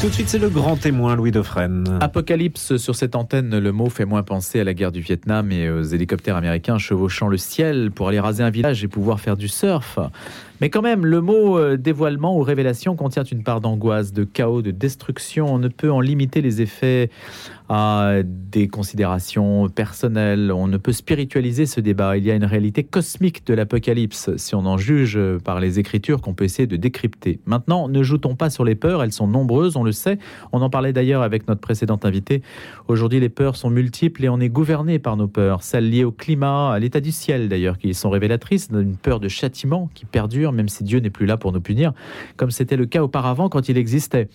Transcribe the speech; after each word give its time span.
Tout 0.00 0.06
de 0.06 0.12
suite, 0.12 0.28
c'est 0.28 0.38
le 0.38 0.48
grand 0.48 0.76
témoin 0.76 1.16
Louis 1.16 1.32
Dauphren. 1.32 1.98
Apocalypse 2.00 2.76
sur 2.76 2.94
cette 2.94 3.16
antenne, 3.16 3.58
le 3.58 3.72
mot 3.72 3.90
fait 3.90 4.04
moins 4.04 4.22
penser 4.22 4.60
à 4.60 4.64
la 4.64 4.72
guerre 4.72 4.92
du 4.92 5.00
Vietnam 5.00 5.50
et 5.50 5.68
aux 5.68 5.82
hélicoptères 5.82 6.36
américains 6.36 6.78
chevauchant 6.78 7.26
le 7.26 7.36
ciel 7.36 7.90
pour 7.90 8.06
aller 8.06 8.20
raser 8.20 8.44
un 8.44 8.50
village 8.50 8.84
et 8.84 8.88
pouvoir 8.88 9.18
faire 9.18 9.36
du 9.36 9.48
surf. 9.48 9.98
Mais 10.60 10.70
quand 10.70 10.82
même, 10.82 11.06
le 11.06 11.20
mot 11.20 11.58
euh, 11.58 11.76
dévoilement 11.76 12.36
ou 12.36 12.42
révélation 12.42 12.96
contient 12.96 13.22
une 13.22 13.42
part 13.42 13.60
d'angoisse, 13.60 14.12
de 14.12 14.24
chaos, 14.24 14.62
de 14.62 14.70
destruction. 14.72 15.46
On 15.46 15.58
ne 15.58 15.68
peut 15.68 15.90
en 15.90 16.00
limiter 16.00 16.40
les 16.40 16.60
effets 16.60 17.10
à 17.68 18.22
des 18.24 18.66
considérations 18.66 19.68
personnelles. 19.68 20.50
On 20.52 20.66
ne 20.66 20.78
peut 20.78 20.92
spiritualiser 20.92 21.66
ce 21.66 21.80
débat. 21.80 22.16
Il 22.16 22.24
y 22.24 22.30
a 22.30 22.34
une 22.34 22.44
réalité 22.44 22.82
cosmique 22.82 23.46
de 23.46 23.54
l'apocalypse, 23.54 24.30
si 24.36 24.54
on 24.54 24.64
en 24.64 24.78
juge 24.78 25.18
par 25.44 25.60
les 25.60 25.78
écritures 25.78 26.22
qu'on 26.22 26.32
peut 26.32 26.44
essayer 26.44 26.66
de 26.66 26.76
décrypter. 26.76 27.40
Maintenant, 27.44 27.88
ne 27.88 28.02
joutons 28.02 28.36
pas 28.36 28.48
sur 28.48 28.64
les 28.64 28.74
peurs. 28.74 29.02
Elles 29.02 29.12
sont 29.12 29.26
nombreuses, 29.26 29.76
on 29.76 29.84
le 29.84 29.92
sait. 29.92 30.18
On 30.52 30.62
en 30.62 30.70
parlait 30.70 30.94
d'ailleurs 30.94 31.22
avec 31.22 31.46
notre 31.46 31.60
précédente 31.60 32.06
invité. 32.06 32.42
Aujourd'hui, 32.88 33.20
les 33.20 33.28
peurs 33.28 33.56
sont 33.56 33.70
multiples 33.70 34.24
et 34.24 34.28
on 34.30 34.40
est 34.40 34.48
gouverné 34.48 34.98
par 34.98 35.16
nos 35.16 35.28
peurs. 35.28 35.62
Celles 35.62 35.90
liées 35.90 36.04
au 36.04 36.12
climat, 36.12 36.72
à 36.72 36.78
l'état 36.78 37.00
du 37.00 37.12
ciel 37.12 37.48
d'ailleurs, 37.48 37.76
qui 37.76 37.92
sont 37.92 38.10
révélatrices 38.10 38.70
d'une 38.70 38.96
peur 38.96 39.20
de 39.20 39.28
châtiment 39.28 39.90
qui 39.94 40.06
perdure 40.06 40.47
même 40.52 40.68
si 40.68 40.84
Dieu 40.84 41.00
n'est 41.00 41.10
plus 41.10 41.26
là 41.26 41.36
pour 41.36 41.52
nous 41.52 41.60
punir, 41.60 41.92
comme 42.36 42.50
c'était 42.50 42.76
le 42.76 42.86
cas 42.86 43.02
auparavant 43.02 43.48
quand 43.48 43.68
il 43.68 43.76
existait. 43.76 44.28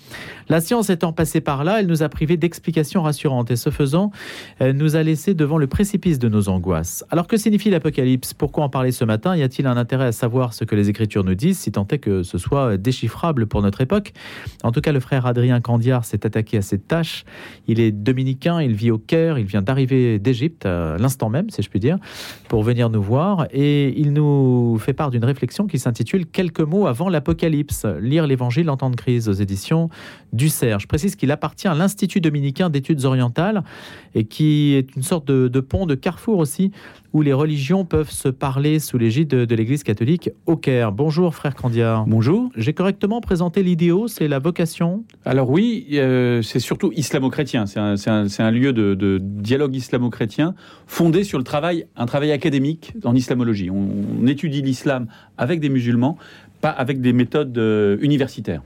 La 0.49 0.61
science 0.61 0.89
étant 0.89 1.13
passée 1.13 1.41
par 1.41 1.63
là, 1.63 1.79
elle 1.79 1.87
nous 1.87 2.03
a 2.03 2.09
privés 2.09 2.37
d'explications 2.37 3.01
rassurantes 3.03 3.51
et 3.51 3.55
ce 3.55 3.69
faisant, 3.69 4.11
elle 4.59 4.75
nous 4.77 4.95
a 4.95 5.03
laissé 5.03 5.33
devant 5.33 5.57
le 5.57 5.67
précipice 5.67 6.19
de 6.19 6.29
nos 6.29 6.49
angoisses. 6.49 7.03
Alors 7.09 7.27
que 7.27 7.37
signifie 7.37 7.69
l'Apocalypse? 7.69 8.33
Pourquoi 8.33 8.63
en 8.63 8.69
parler 8.69 8.91
ce 8.91 9.05
matin? 9.05 9.35
Y 9.35 9.43
a-t-il 9.43 9.67
un 9.67 9.77
intérêt 9.77 10.05
à 10.05 10.11
savoir 10.11 10.53
ce 10.53 10.63
que 10.63 10.75
les 10.75 10.89
Écritures 10.89 11.23
nous 11.23 11.35
disent, 11.35 11.59
si 11.59 11.71
tant 11.71 11.87
est 11.87 11.97
que 11.97 12.23
ce 12.23 12.37
soit 12.37 12.77
déchiffrable 12.77 13.47
pour 13.47 13.61
notre 13.61 13.81
époque? 13.81 14.13
En 14.63 14.71
tout 14.71 14.81
cas, 14.81 14.91
le 14.91 14.99
frère 14.99 15.25
Adrien 15.25 15.61
Candiard 15.61 16.05
s'est 16.05 16.25
attaqué 16.25 16.57
à 16.57 16.61
cette 16.61 16.87
tâche. 16.87 17.25
Il 17.67 17.79
est 17.79 17.91
dominicain, 17.91 18.61
il 18.61 18.73
vit 18.73 18.91
au 18.91 18.97
Caire, 18.97 19.39
il 19.39 19.45
vient 19.45 19.61
d'arriver 19.61 20.19
d'Égypte, 20.19 20.65
l'instant 20.65 21.29
même, 21.29 21.49
si 21.49 21.61
je 21.61 21.69
puis 21.69 21.79
dire, 21.79 21.97
pour 22.49 22.63
venir 22.63 22.89
nous 22.89 23.01
voir. 23.01 23.47
Et 23.51 23.99
il 23.99 24.13
nous 24.13 24.77
fait 24.79 24.93
part 24.93 25.11
d'une 25.11 25.25
réflexion 25.25 25.67
qui 25.67 25.79
s'intitule 25.79 26.02
Quelques 26.03 26.59
mots 26.61 26.87
avant 26.87 27.09
l'Apocalypse, 27.09 27.85
lire 27.99 28.27
l'Évangile 28.27 28.69
en 28.69 28.77
temps 28.77 28.89
de 28.89 28.95
crise 28.95 29.29
aux 29.29 29.33
éditions 29.33 29.89
du 30.31 30.49
Serge. 30.49 30.83
Je 30.83 30.87
précise 30.87 31.15
qu'il 31.15 31.31
appartient 31.31 31.67
à 31.67 31.75
l'Institut 31.75 32.21
dominicain 32.21 32.69
d'études 32.69 33.05
orientales 33.05 33.63
et 34.15 34.25
qui 34.25 34.73
est 34.73 34.95
une 34.95 35.03
sorte 35.03 35.25
de, 35.27 35.59
pont, 35.59 35.85
de 35.85 35.95
carrefour 35.95 36.37
aussi, 36.39 36.71
où 37.13 37.21
les 37.21 37.33
religions 37.33 37.85
peuvent 37.85 38.09
se 38.09 38.27
parler 38.27 38.79
sous 38.79 38.97
l'égide 38.97 39.29
de, 39.29 39.55
l'Église 39.55 39.83
catholique 39.83 40.31
au 40.45 40.57
Caire. 40.57 40.91
Bonjour 40.91 41.35
frère 41.35 41.55
Candia. 41.55 42.03
Bonjour. 42.07 42.49
J'ai 42.57 42.73
correctement 42.73 43.21
présenté 43.21 43.61
l'idéo, 43.61 44.07
c'est 44.07 44.27
la 44.27 44.39
vocation? 44.39 45.03
Alors 45.25 45.49
oui, 45.49 45.87
euh, 45.93 46.41
c'est 46.41 46.59
surtout 46.59 46.91
islamo-chrétien. 46.95 47.65
C'est 47.65 48.41
un, 48.41 48.51
lieu 48.51 48.73
de, 48.73 48.95
de 48.95 49.19
dialogue 49.21 49.75
islamo-chrétien 49.75 50.55
fondé 50.87 51.23
sur 51.23 51.37
le 51.37 51.43
travail, 51.43 51.85
un 51.95 52.05
travail 52.05 52.31
académique 52.31 52.93
en 53.03 53.15
islamologie. 53.15 53.69
On, 53.69 54.25
étudie 54.27 54.61
l'islam 54.61 55.07
avec 55.37 55.59
des 55.59 55.69
musulmans, 55.69 55.92
pas 56.61 56.69
avec 56.69 57.01
des 57.01 57.13
méthodes 57.13 57.57
euh, 57.57 57.97
universitaires. 58.01 58.61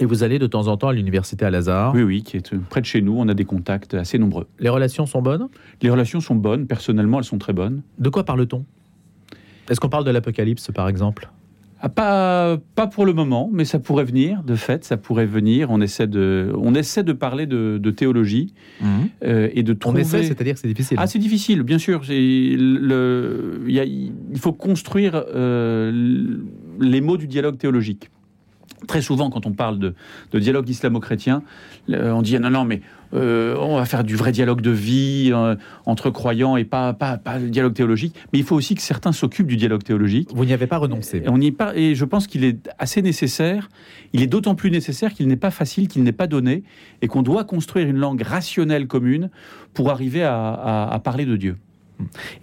Et 0.00 0.04
vous 0.04 0.22
allez 0.22 0.38
de 0.38 0.46
temps 0.46 0.68
en 0.68 0.76
temps 0.76 0.88
à 0.88 0.92
l'université 0.92 1.44
à 1.46 1.50
Lazare 1.50 1.94
Oui, 1.94 2.02
oui, 2.02 2.22
qui 2.22 2.36
est 2.36 2.54
près 2.68 2.80
de 2.80 2.86
chez 2.86 3.00
nous. 3.00 3.14
On 3.16 3.26
a 3.28 3.34
des 3.34 3.44
contacts 3.44 3.94
assez 3.94 4.18
nombreux. 4.18 4.46
Les 4.58 4.68
relations 4.68 5.06
sont 5.06 5.22
bonnes? 5.22 5.48
Les 5.80 5.90
relations 5.90 6.20
sont 6.20 6.34
bonnes. 6.34 6.66
Personnellement, 6.66 7.18
elles 7.18 7.24
sont 7.24 7.38
très 7.38 7.54
bonnes. 7.54 7.82
De 7.98 8.10
quoi 8.10 8.24
parle-t-on? 8.24 8.64
Est-ce 9.70 9.80
qu'on 9.80 9.88
parle 9.88 10.04
de 10.04 10.10
l'Apocalypse, 10.10 10.70
par 10.72 10.88
exemple? 10.88 11.30
Ah, 11.80 11.88
pas, 11.88 12.58
pas 12.74 12.88
pour 12.88 13.06
le 13.06 13.12
moment, 13.12 13.48
mais 13.52 13.64
ça 13.64 13.78
pourrait 13.78 14.04
venir, 14.04 14.42
de 14.42 14.56
fait, 14.56 14.84
ça 14.84 14.96
pourrait 14.96 15.26
venir. 15.26 15.70
On 15.70 15.80
essaie 15.80 16.08
de, 16.08 16.52
on 16.58 16.74
essaie 16.74 17.04
de 17.04 17.12
parler 17.12 17.46
de, 17.46 17.90
théologie 17.90 18.52
mhm. 18.80 18.88
euh, 19.24 19.48
et 19.54 19.62
de 19.62 19.72
trouver... 19.74 20.00
On 20.00 20.02
essaie, 20.02 20.24
c'est-à-dire 20.24 20.54
que 20.54 20.60
c'est 20.60 20.66
difficile 20.68 20.96
Ah, 21.00 21.06
c'est 21.06 21.20
difficile, 21.20 21.62
bien 21.62 21.78
sûr. 21.78 22.02
Le, 22.08 23.62
il 23.68 24.38
faut 24.38 24.52
construire 24.52 25.22
euh, 25.32 26.40
les 26.78 27.00
mots 27.00 27.16
du 27.16 27.26
dialogue 27.26 27.58
théologique. 27.58 28.10
Très 28.86 29.02
souvent, 29.02 29.28
quand 29.28 29.44
on 29.46 29.52
parle 29.52 29.78
de, 29.78 29.94
dialogue 30.32 30.68
islamo-chrétien, 30.68 31.42
on 31.88 32.22
dit 32.22 32.38
non, 32.38 32.50
non, 32.50 32.64
mais 32.64 32.80
euh, 33.14 33.56
on 33.58 33.76
va 33.76 33.84
faire 33.86 34.04
du 34.04 34.16
vrai 34.16 34.32
dialogue 34.32 34.60
de 34.60 34.70
vie 34.70 35.30
euh, 35.32 35.56
entre 35.86 36.10
croyants 36.10 36.56
et 36.56 36.64
pas, 36.64 36.92
pas, 36.92 37.16
pas 37.16 37.38
le 37.38 37.48
dialogue 37.48 37.74
théologique. 37.74 38.14
Mais 38.32 38.38
il 38.38 38.44
faut 38.44 38.54
aussi 38.54 38.74
que 38.74 38.82
certains 38.82 39.12
s'occupent 39.12 39.46
du 39.46 39.56
dialogue 39.56 39.82
théologique. 39.82 40.30
Vous 40.34 40.44
n'y 40.44 40.52
avez 40.52 40.66
pas 40.66 40.78
renoncé. 40.78 41.22
on 41.26 41.40
y 41.40 41.50
pas, 41.50 41.74
et 41.74 41.94
je 41.94 42.04
pense 42.04 42.26
qu'il 42.26 42.44
est 42.44 42.68
assez 42.78 43.02
nécessaire. 43.02 43.68
Il 44.12 44.22
est 44.22 44.26
d'autant 44.26 44.54
plus 44.54 44.70
nécessaire 44.70 45.12
qu'il 45.14 45.26
n'est 45.28 45.36
pas 45.36 45.50
facile, 45.50 45.88
qu'il 45.88 46.02
n'est 46.02 46.12
pas 46.12 46.26
donné, 46.26 46.62
et 47.02 47.08
qu'on 47.08 47.22
doit 47.22 47.44
construire 47.44 47.88
une 47.88 47.98
langue 47.98 48.22
rationnelle 48.22 48.86
commune 48.86 49.30
pour 49.74 49.90
arriver 49.90 50.22
à 50.22 51.00
parler 51.02 51.24
de 51.24 51.36
Dieu. 51.36 51.56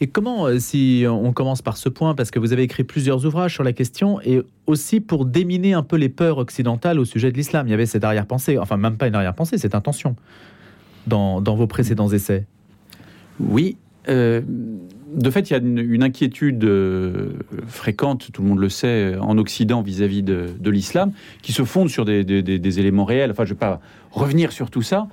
Et 0.01 0.07
comment, 0.07 0.45
euh, 0.45 0.59
si 0.59 1.05
on 1.07 1.31
commence 1.33 1.61
par 1.61 1.77
ce 1.77 1.89
point, 1.89 2.15
parce 2.15 2.31
que 2.31 2.39
vous 2.39 2.53
avez 2.53 2.63
écrit 2.63 2.83
plusieurs 2.83 3.25
ouvrages 3.25 3.53
sur 3.53 3.63
la 3.63 3.73
question, 3.73 4.19
et 4.21 4.41
aussi 4.67 4.99
pour 4.99 5.25
déminer 5.25 5.73
un 5.73 5.83
peu 5.83 5.95
les 5.95 6.09
peurs 6.09 6.37
occidentales 6.37 6.99
au 6.99 7.05
sujet 7.05 7.31
de 7.31 7.37
l'islam, 7.37 7.67
il 7.67 7.71
y 7.71 7.73
avait 7.73 7.85
cette 7.85 8.03
arrière-pensée, 8.03 8.57
enfin 8.57 8.77
même 8.77 8.97
pas 8.97 9.07
une 9.07 9.15
arrière-pensée, 9.15 9.57
cette 9.57 9.75
intention 9.75 10.15
dans, 11.07 11.39
vos 11.41 11.67
précédents 11.67 12.09
essais. 12.09 12.45
Oui. 13.39 13.77
Euh, 14.07 14.41
de 15.13 15.29
fait, 15.29 15.49
il 15.49 15.53
y 15.53 15.55
a 15.55 15.59
une, 15.59 16.03
inquiétude 16.03 16.63
euh, 16.63 17.33
fréquente, 17.67 18.31
tout 18.33 18.41
le 18.41 18.47
monde 18.47 18.59
le 18.59 18.69
sait, 18.69 19.15
en 19.19 19.37
Occident 19.37 19.81
vis-à-vis 19.81 20.23
de, 20.23 20.69
l'islam, 20.69 21.11
qui 21.41 21.53
se 21.53 21.63
fonde 21.63 21.89
sur 21.89 22.05
des, 22.05 22.79
éléments 22.79 23.05
réels. 23.05 23.31
Enfin, 23.31 23.45
je 23.45 23.51
ne 23.51 23.55
vais 23.55 23.59
pas 23.59 23.81
revenir 24.11 24.51
sur 24.51 24.69
tout 24.69 24.81
ça. 24.81 25.07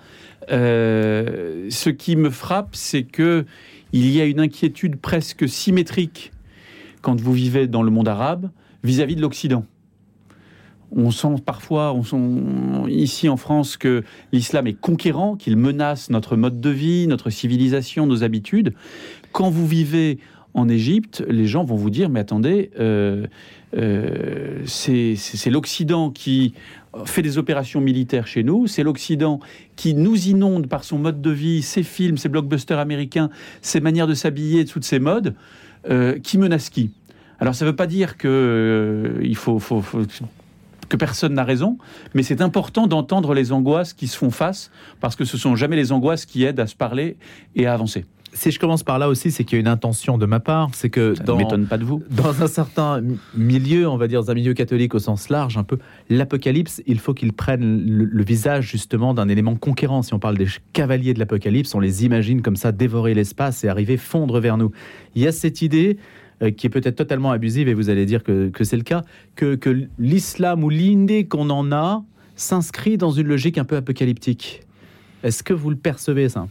ce 0.49 1.89
qui 1.91 2.17
me 2.17 2.31
frappe, 2.31 2.71
c'est 2.73 3.03
que 3.03 3.45
il 3.93 4.09
y 4.11 4.21
a 4.21 4.25
une 4.25 4.41
inquiétude 4.41 4.97
presque 4.97 5.49
symétrique 5.49 6.33
quand 7.03 7.21
vous 7.21 7.33
vivez 7.33 7.67
dans 7.67 7.83
le 7.83 7.91
monde 7.91 8.09
arabe 8.09 8.51
vis-à-vis 8.83 9.17
de 9.17 9.21
l'Occident. 9.21 9.67
On 10.95 11.11
sent 11.11 11.37
parfois, 11.45 11.93
on 11.95 12.03
sent 12.03 12.91
ici 12.91 13.29
en 13.29 13.37
France 13.37 13.77
que 13.77 14.05
l'islam 14.33 14.67
est 14.67 14.79
conquérant, 14.79 15.37
qu'il 15.37 15.57
menace 15.57 16.11
notre 16.11 16.37
mode 16.37 16.61
de 16.61 16.71
vie, 16.71 17.07
notre 17.07 17.31
civilisation, 17.31 18.07
nos 18.07 18.25
habitudes. 18.25 18.75
Quand 19.33 19.51
vous 19.51 19.67
vivez 19.67 20.19
en 20.55 20.69
Égypte, 20.69 21.25
les 21.29 21.47
gens 21.47 21.65
vont 21.65 21.77
vous 21.77 21.89
dire, 21.89 22.11
mais 22.11 22.21
attendez, 22.21 22.71
euh, 22.79 23.27
euh, 23.75 24.59
c'est 24.67 25.51
l'Occident 25.51 26.11
qui 26.11 26.53
fait 27.07 27.23
des 27.23 27.39
opérations 27.39 27.81
militaires 27.81 28.27
chez 28.27 28.43
nous, 28.43 28.67
c'est 28.67 28.83
l'Occident 28.83 29.41
qui 29.77 29.95
nous 29.95 30.29
inonde 30.29 30.67
par 30.67 30.85
son 30.85 30.99
mode 30.99 31.23
de 31.23 31.31
vie, 31.31 31.63
ses 31.63 31.83
films, 31.83 32.19
ses 32.19 32.29
blockbusters 32.29 32.79
américains, 32.79 33.31
ses 33.63 33.81
manières 33.81 34.07
de 34.07 34.15
s'habiller, 34.15 34.67
toutes 34.67 34.85
ces 34.85 34.99
modes, 34.99 35.35
euh, 35.89 36.19
qui 36.19 36.37
menace 36.37 36.69
qui? 36.69 36.91
Alors 37.41 37.55
ça 37.55 37.65
ne 37.65 37.71
veut 37.71 37.77
pas 37.77 37.87
dire 37.87 38.19
que 38.19 38.29
euh, 38.29 39.21
il 39.23 39.37
faut, 39.37 39.59
que 40.93 40.97
personne 40.99 41.33
n'a 41.33 41.45
raison, 41.45 41.79
mais 42.13 42.23
c'est 42.23 42.43
important 42.43 42.87
d'entendre 42.87 43.33
les 43.33 43.51
angoisses 43.51 43.95
qui 43.95 44.07
se 44.07 44.17
font 44.17 44.31
face, 44.31 44.71
parce 45.01 45.17
que 45.17 45.25
ce 45.25 45.39
sont 45.39 45.57
jamais 45.57 45.77
les 45.77 45.91
angoisses 45.91 46.27
qui 46.27 46.45
aident 46.45 46.61
à 46.61 46.67
se 46.67 46.77
parler 46.77 47.17
et 47.57 47.67
à 47.67 47.73
avancer 47.73 48.05
si 48.35 48.51
je 48.51 48.59
commence 48.59 48.83
par 48.83 48.99
là 48.99 49.09
aussi, 49.09 49.31
c'est 49.31 49.45
qu'il 49.45 49.57
y 49.57 49.59
a 49.59 49.61
une 49.61 49.69
intention 49.69 50.17
de 50.17 50.27
ma 50.27 50.41
part, 50.41 50.71
c'est 50.73 50.89
que 50.91 51.15
dans, 51.25 51.37
m'étonne 51.37 51.67
pas 51.67 51.77
de 51.77 51.85
vous. 51.85 52.03
Dans 52.11 52.43
un 52.43 52.47
certain 52.47 53.03
milieu, 53.35 53.89
on 53.89 53.97
va 53.97 54.09
dire, 54.09 54.23
dans 54.23 54.31
un 54.31 54.35
milieu 54.35 54.55
catholique 54.55 54.95
au 54.95 54.99
sens 54.99 55.29
large, 55.29 55.59
un 55.59 55.65
peu, 55.65 55.79
l'Apocalypse, 56.09 56.83
il 56.87 56.99
faut 56.99 57.13
qu'il 57.15 57.33
prenne 57.33 57.85
le, 57.85 58.25
visage 58.25 58.71
justement 58.71 59.13
d'un 59.13 59.29
élément 59.29 59.57
conquérant. 59.57 60.03
Si 60.03 60.15
on 60.15 60.19
parle 60.19 60.39
des 60.39 60.47
cavaliers 60.73 61.13
de 61.13 61.19
l'Apocalypse, 61.19 61.75
on 61.75 61.81
les 61.81 62.05
imagine 62.05 62.41
comme 62.41 62.57
ça 62.57 62.73
dévorer 62.73 63.13
l'espace 63.15 63.65
et 63.65 63.69
arriver 63.69 63.97
fondre 63.97 64.41
vers 64.41 64.57
nous. 64.57 64.71
Il 65.15 65.23
y 65.23 65.27
a 65.27 65.33
cette 65.33 65.61
idée 65.61 65.99
qui 66.51 66.67
est 66.67 66.71
peut-être 66.71 66.97
totalement 66.97 67.31
abusive, 67.31 67.69
et 67.69 67.75
vous 67.75 67.91
allez 67.91 68.07
dire 68.07 68.23
que, 68.23 68.51
c'est 68.63 68.77
le 68.77 68.83
cas, 68.83 69.03
que, 69.37 69.55
que 69.55 69.87
l'islam 69.99 70.65
ou 70.65 70.71
l'idée 70.71 71.25
qu'on 71.27 71.51
en 71.51 71.73
a 71.73 72.03
s'inscrit 72.37 72.97
dans 72.97 73.11
une 73.11 73.29
logique 73.29 73.59
un 73.59 73.65
peu 73.65 73.77
apocalyptique. 73.77 74.63
Est-ce 75.23 75.43
que 75.43 75.53
vous 75.53 75.71
le 75.71 75.77
percevez 75.77 76.29
ça? 76.29 76.49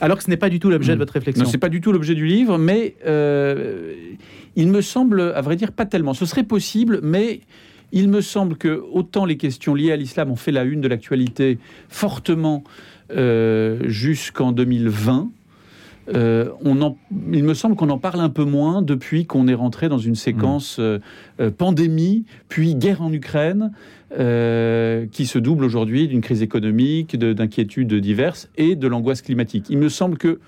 Alors 0.00 0.18
que 0.18 0.24
ce 0.24 0.30
n'est 0.30 0.36
pas 0.36 0.48
du 0.48 0.60
tout 0.60 0.70
l'objet 0.70 0.92
de 0.92 0.96
hmm. 0.96 1.00
votre 1.00 1.12
réflexion. 1.14 1.44
Non, 1.44 1.50
c'est 1.50 1.58
pas 1.58 1.68
du 1.68 1.80
tout 1.80 1.92
l'objet 1.92 2.14
du 2.14 2.26
livre, 2.26 2.58
mais 2.58 2.94
euh, 3.06 3.94
il 4.54 4.68
me 4.68 4.80
semble, 4.80 5.20
à 5.20 5.40
vrai 5.40 5.56
dire, 5.56 5.72
pas 5.72 5.86
tellement. 5.86 6.14
Ce 6.14 6.26
serait 6.26 6.44
possible, 6.44 7.00
mais 7.02 7.40
il 7.92 8.08
me 8.08 8.20
semble 8.20 8.56
que 8.56 8.82
autant 8.92 9.24
les 9.24 9.36
questions 9.36 9.74
liées 9.74 9.92
à 9.92 9.96
l'islam 9.96 10.30
ont 10.30 10.36
fait 10.36 10.52
la 10.52 10.64
une 10.64 10.80
de 10.80 10.88
l'actualité 10.88 11.58
fortement 11.88 12.64
euh, 13.10 13.80
jusqu'en 13.86 14.52
2020. 14.52 15.30
Euh, 16.14 16.50
on 16.64 16.96
il 17.32 17.42
me 17.42 17.54
semble 17.54 17.74
qu'on 17.74 17.90
en 17.90 17.98
parle 17.98 18.20
un 18.20 18.28
peu 18.28 18.44
moins 18.44 18.82
depuis 18.82 19.26
qu'on 19.26 19.48
est 19.48 19.54
rentré 19.54 19.88
dans 19.88 19.98
une 19.98 20.14
séquence 20.14 20.78
hmm. 20.78 21.50
pandémie, 21.50 22.24
puis 22.48 22.74
guerre 22.74 23.02
en 23.02 23.12
Ukraine, 23.12 23.72
euh, 24.16 25.06
qui 25.10 25.26
se 25.26 25.36
double 25.36 25.64
aujourd'hui 25.64 26.06
d'une 26.06 26.20
crise 26.20 26.40
économique, 26.40 27.16
d'inquiétudes 27.16 27.92
diverses 27.92 28.48
et 28.56 28.76
de 28.76 28.86
l'angoisse 28.86 29.20
climatique. 29.20 29.66
Il 29.68 29.78
me 29.78 29.88
semble 29.88 30.16
que 30.16 30.38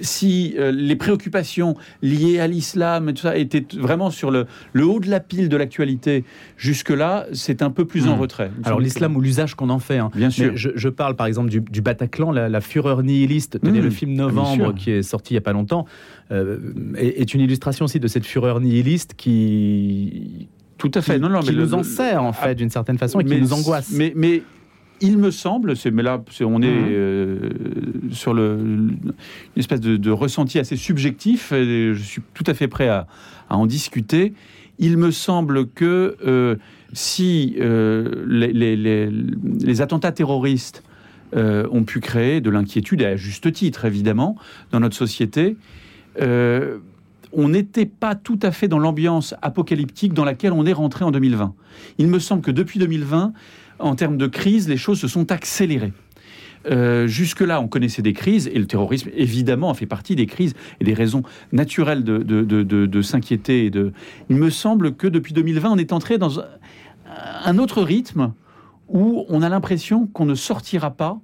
si 0.00 0.54
euh, 0.58 0.72
les 0.72 0.96
préoccupations 0.96 1.76
liées 2.02 2.40
à 2.40 2.46
l'islam 2.46 3.08
et 3.08 3.14
tout 3.14 3.22
ça 3.22 3.36
étaient 3.36 3.64
vraiment 3.78 4.10
sur 4.10 4.30
le, 4.30 4.46
le 4.72 4.84
haut 4.86 5.00
de 5.00 5.08
la 5.10 5.20
pile 5.20 5.48
de 5.48 5.56
l'actualité, 5.56 6.24
jusque-là, 6.56 7.26
c'est 7.32 7.62
un 7.62 7.70
peu 7.70 7.84
plus 7.84 8.06
en 8.08 8.16
Hmm. 8.16 8.20
retrait. 8.20 8.50
Alors 8.64 8.80
l'islam 8.80 9.16
ou 9.16 9.20
l'usage 9.20 9.54
qu'on 9.54 9.68
en 9.70 9.78
fait. 9.78 9.98
hein. 9.98 10.10
Bien 10.14 10.30
sûr. 10.30 10.52
Je, 10.56 10.70
je 10.74 10.88
parle 10.88 11.14
par 11.16 11.26
exemple 11.26 11.50
du, 11.50 11.60
du 11.60 11.82
Bataclan, 11.82 12.32
la, 12.32 12.48
la 12.48 12.60
fureur 12.60 13.02
nihiliste. 13.02 13.60
Tenez, 13.60 13.80
Mmh. 13.80 13.84
le 13.84 13.90
film 13.90 14.12
Ah, 14.14 14.22
Novembre 14.22 14.74
qui 14.74 14.90
est 14.90 15.02
sorti 15.02 15.34
il 15.34 15.36
y 15.36 15.38
a 15.38 15.42
pas 15.42 15.52
longtemps 15.52 15.86
euh, 16.30 16.58
est, 16.96 17.20
est 17.20 17.34
une 17.34 17.40
illustration 17.42 17.84
aussi 17.84 18.00
de 18.00 18.08
cette 18.08 18.24
fureur 18.26 18.60
nihiliste 18.60 19.14
qui 19.16 20.48
Tout 20.78 20.90
à 20.94 21.02
fait. 21.02 21.14
qui, 21.16 21.20
Non, 21.20 21.28
non, 21.28 21.40
qui 21.40 21.50
mais 21.50 21.52
le- 21.56 21.62
nous 21.64 21.74
en 21.74 21.82
sert 21.82 22.22
en 22.22 22.32
fait 22.32 22.48
Ah, 22.50 22.54
d'une 22.54 22.70
certaine 22.70 22.98
façon 22.98 23.20
et 23.20 23.24
qui 23.24 23.30
mais- 23.30 23.40
nous 23.40 23.52
angoisse. 23.52 23.90
Mais, 23.92 24.12
mais 24.16 24.42
il 25.02 25.18
me 25.18 25.30
semble, 25.30 25.76
c'est, 25.76 25.90
mais 25.90 26.02
là, 26.02 26.22
on 26.42 26.62
est 26.62 26.66
Mhm. 26.66 26.86
euh, 26.90 27.50
sur 28.10 28.32
le, 28.32 28.56
une 28.58 29.02
espèce 29.56 29.80
de, 29.80 29.96
de 29.96 30.10
ressenti 30.10 30.58
assez 30.58 30.76
subjectif, 30.76 31.52
et 31.52 31.92
je 31.92 32.02
suis 32.02 32.22
tout 32.34 32.44
à 32.46 32.54
fait 32.54 32.68
prêt 32.68 32.88
à, 32.88 33.06
à 33.50 33.56
en 33.56 33.66
discuter. 33.66 34.32
Il 34.78 34.96
me 34.96 35.10
semble 35.10 35.66
que 35.68 36.16
euh, 36.26 36.56
si 36.92 37.56
euh, 37.60 38.24
les, 38.26 38.52
les- 38.52 38.76
les- 38.76 39.10
les 39.10 39.80
attentats 39.82 40.12
terroristes 40.12 40.82
ont 41.34 41.84
pu 41.84 42.00
créer 42.00 42.40
de 42.42 42.50
l'inquiétude, 42.50 43.00
et 43.00 43.06
à 43.06 43.16
juste 43.16 43.50
titre 43.52 43.86
évidemment, 43.86 44.36
dans 44.70 44.80
notre 44.80 44.96
société, 44.96 45.56
on 46.20 47.48
n'était 47.48 47.86
pas 47.86 48.14
tout 48.14 48.38
à 48.42 48.50
fait 48.50 48.68
dans 48.68 48.78
l'ambiance 48.78 49.34
apocalyptique 49.40 50.12
dans 50.12 50.24
laquelle 50.26 50.52
on 50.52 50.66
est 50.66 50.74
rentré 50.74 51.04
en 51.06 51.10
2020. 51.10 51.54
Il 51.98 52.08
me 52.08 52.18
semble 52.18 52.42
que 52.42 52.50
depuis 52.50 52.78
2020, 52.78 53.32
en 53.82 53.94
termes 53.94 54.16
de 54.16 54.26
crise, 54.26 54.68
les 54.68 54.76
choses 54.76 55.00
se 55.00 55.08
sont 55.08 55.30
accélérées. 55.32 55.92
Euh, 56.70 57.06
Jusque-là, 57.08 57.60
on 57.60 57.66
connaissait 57.68 58.02
des 58.02 58.12
crises, 58.12 58.48
et 58.52 58.58
le 58.58 58.66
terrorisme, 58.66 59.10
évidemment, 59.14 59.70
a 59.70 59.74
fait 59.74 59.86
partie 59.86 60.14
des 60.14 60.26
crises 60.26 60.54
et 60.80 60.84
des 60.84 60.94
raisons 60.94 61.22
naturelles 61.50 62.04
de, 62.04 62.18
de- 62.18 62.42
de- 62.86 63.02
s'inquiéter. 63.02 63.70
Il 64.30 64.36
me 64.36 64.48
semble 64.50 64.94
que 64.94 65.08
depuis 65.08 65.32
2020, 65.32 65.70
on 65.72 65.76
est 65.78 65.92
entré 65.92 66.18
dans 66.18 66.38
un- 66.38 67.58
autre 67.58 67.82
rythme 67.82 68.32
où 68.88 69.24
on 69.28 69.42
a 69.42 69.48
l'impression 69.48 70.06
qu'on 70.06 70.24
ne 70.26 70.34
sortira 70.36 70.90
pas 70.92 71.18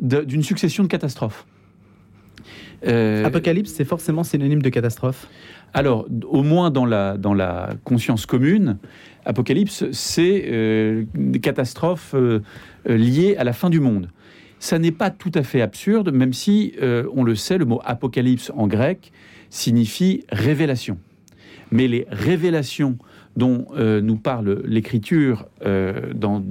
d'une 0.00 0.42
succession 0.42 0.82
de 0.82 0.88
catastrophes. 0.88 1.46
Euh, 2.86 3.24
Apocalypse, 3.24 3.72
c'est 3.72 3.84
forcément 3.84 4.24
synonyme 4.24 4.62
de 4.62 4.68
catastrophe. 4.68 5.28
alors, 5.74 6.06
au 6.26 6.42
moins 6.42 6.70
dans 6.70 6.84
la, 6.84 7.16
dans 7.16 7.34
la 7.34 7.70
conscience 7.84 8.26
commune, 8.26 8.78
Apocalypse, 9.24 9.84
c'est 9.92 10.44
euh, 10.46 11.04
des 11.14 11.38
catastrophes 11.38 12.14
euh, 12.14 12.40
euh, 12.88 12.96
liées 12.96 13.36
à 13.36 13.44
la 13.44 13.52
fin 13.52 13.70
du 13.70 13.78
monde. 13.80 14.08
Ça 14.58 14.78
n'est 14.78 14.92
pas 14.92 15.10
tout 15.10 15.32
à 15.34 15.42
fait 15.42 15.60
absurde, 15.60 16.12
même 16.12 16.32
si, 16.32 16.74
euh, 16.82 17.04
on 17.14 17.24
le 17.24 17.34
sait, 17.34 17.58
le 17.58 17.64
mot 17.64 17.80
apocalypse 17.84 18.52
en 18.56 18.66
grec 18.66 19.12
signifie 19.50 20.24
révélation. 20.30 20.98
Mais 21.70 21.88
les 21.88 22.06
révélations 22.10 22.98
dont 23.34 23.66
nous 23.78 24.16
parle 24.16 24.60
l'écriture 24.66 25.46
dans 25.64 26.42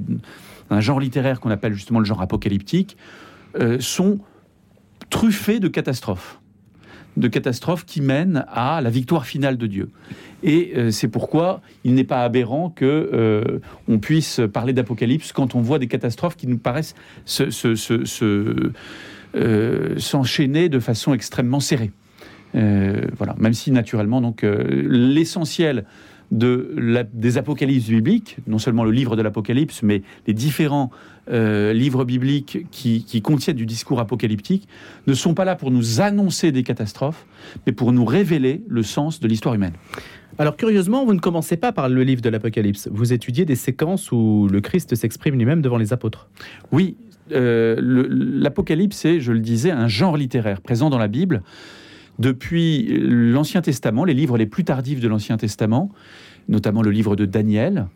un 0.72 0.80
genre 0.80 1.00
littéraire 1.00 1.40
qu'on 1.40 1.52
appelle 1.52 1.74
justement 1.74 2.00
le 2.00 2.06
genre 2.06 2.22
apocalyptique 2.22 2.98
euh, 3.60 3.78
sont 3.80 4.20
truffées 5.12 5.60
de 5.60 5.68
catastrophes 5.68 6.40
de 7.18 7.28
catastrophes 7.28 7.86
qui 7.86 8.00
mènent 8.00 8.46
à 8.48 8.80
la 8.80 8.90
victoire 8.90 9.26
finale 9.26 9.58
de 9.58 9.68
Dieu. 9.68 9.90
Et 10.44 10.72
euh, 10.78 10.92
c'est 10.92 11.10
pourquoi 11.10 11.60
il 11.84 11.94
n'est 11.94 12.06
pas 12.06 12.24
aberrant 12.24 12.70
que 12.70 12.86
euh, 13.14 13.60
on 13.90 14.00
puisse 14.00 14.40
parler 14.54 14.72
d'apocalypse 14.72 15.34
quand 15.34 15.54
on 15.54 15.60
voit 15.60 15.78
des 15.78 15.88
catastrophes 15.88 16.38
qui 16.38 16.48
nous 16.48 16.58
paraissent 16.58 16.96
se- 17.26 17.50
se- 17.50 17.76
se- 17.76 18.06
se, 18.06 18.72
euh, 19.36 20.00
s'enchaîner 20.00 20.70
de 20.70 20.80
façon 20.80 21.14
extrêmement 21.14 21.60
serrée. 21.60 21.92
Voilà, 22.54 23.36
même 23.38 23.54
si 23.54 23.72
naturellement, 23.72 24.22
donc 24.22 24.46
l'essentiel 24.46 25.84
de 26.32 26.74
la- 26.78 27.04
des 27.04 27.38
apocalypses 27.38 27.90
bibliques, 27.90 28.38
non 28.48 28.58
seulement 28.58 28.84
le 28.86 28.92
livre 28.92 29.16
de 29.16 29.22
l'Apocalypse, 29.22 29.84
mais 29.84 30.02
les 30.28 30.34
différents 30.34 30.90
euh, 31.32 31.72
livres 31.74 32.04
bibliques 32.04 32.66
qui, 32.72 33.04
qui 33.04 33.22
contiennent 33.22 33.56
du 33.56 33.66
discours 33.66 34.00
apocalyptique, 34.00 34.68
ne 35.08 35.14
sont 35.14 35.34
pas 35.34 35.46
là 35.46 35.56
pour 35.56 35.70
nous 35.70 36.02
annoncer 36.02 36.52
des 36.52 36.64
catastrophes, 36.64 37.26
mais 37.68 37.74
pour 37.74 37.92
nous 37.92 38.06
révéler 38.06 38.64
le 38.68 38.82
sens 38.82 39.20
de 39.20 39.28
l'histoire 39.28 39.54
humaine. 39.54 39.74
Alors 40.40 40.58
curieusement, 40.58 41.06
vous 41.06 41.14
ne 41.14 41.20
commencez 41.20 41.58
pas 41.58 41.72
par 41.74 41.90
le 41.90 42.04
livre 42.04 42.22
de 42.22 42.30
l'Apocalypse. 42.30 42.90
Vous 42.92 43.14
étudiez 43.14 43.46
des 43.46 43.56
séquences 43.56 44.12
où 44.12 44.48
le 44.52 44.62
Christ 44.62 44.96
s'exprime 44.96 45.36
lui-même 45.36 45.62
devant 45.62 45.78
les 45.78 45.94
apôtres. 45.94 46.30
Oui, 46.72 46.96
euh, 47.34 47.76
l'Apocalypse 48.10 49.06
est, 49.06 49.20
je 49.20 49.32
le 49.32 49.40
disais, 49.40 49.72
un 49.72 49.88
genre 49.88 50.18
littéraire 50.18 50.62
présent 50.62 50.90
dans 50.90 50.98
la 50.98 51.08
Bible 51.08 51.44
depuis 52.20 52.88
l'Ancien 53.00 53.62
Testament, 53.62 54.06
les 54.06 54.14
livres 54.14 54.38
les 54.38 54.46
plus 54.46 54.64
tardifs 54.64 55.00
de 55.00 55.08
l'Ancien 55.08 55.38
Testament, 55.38 55.90
notamment 56.50 56.82
le 56.82 56.92
livre 56.92 57.16
de 57.16 57.26
Daniel, 57.26 57.88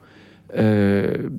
euh, 0.58 1.30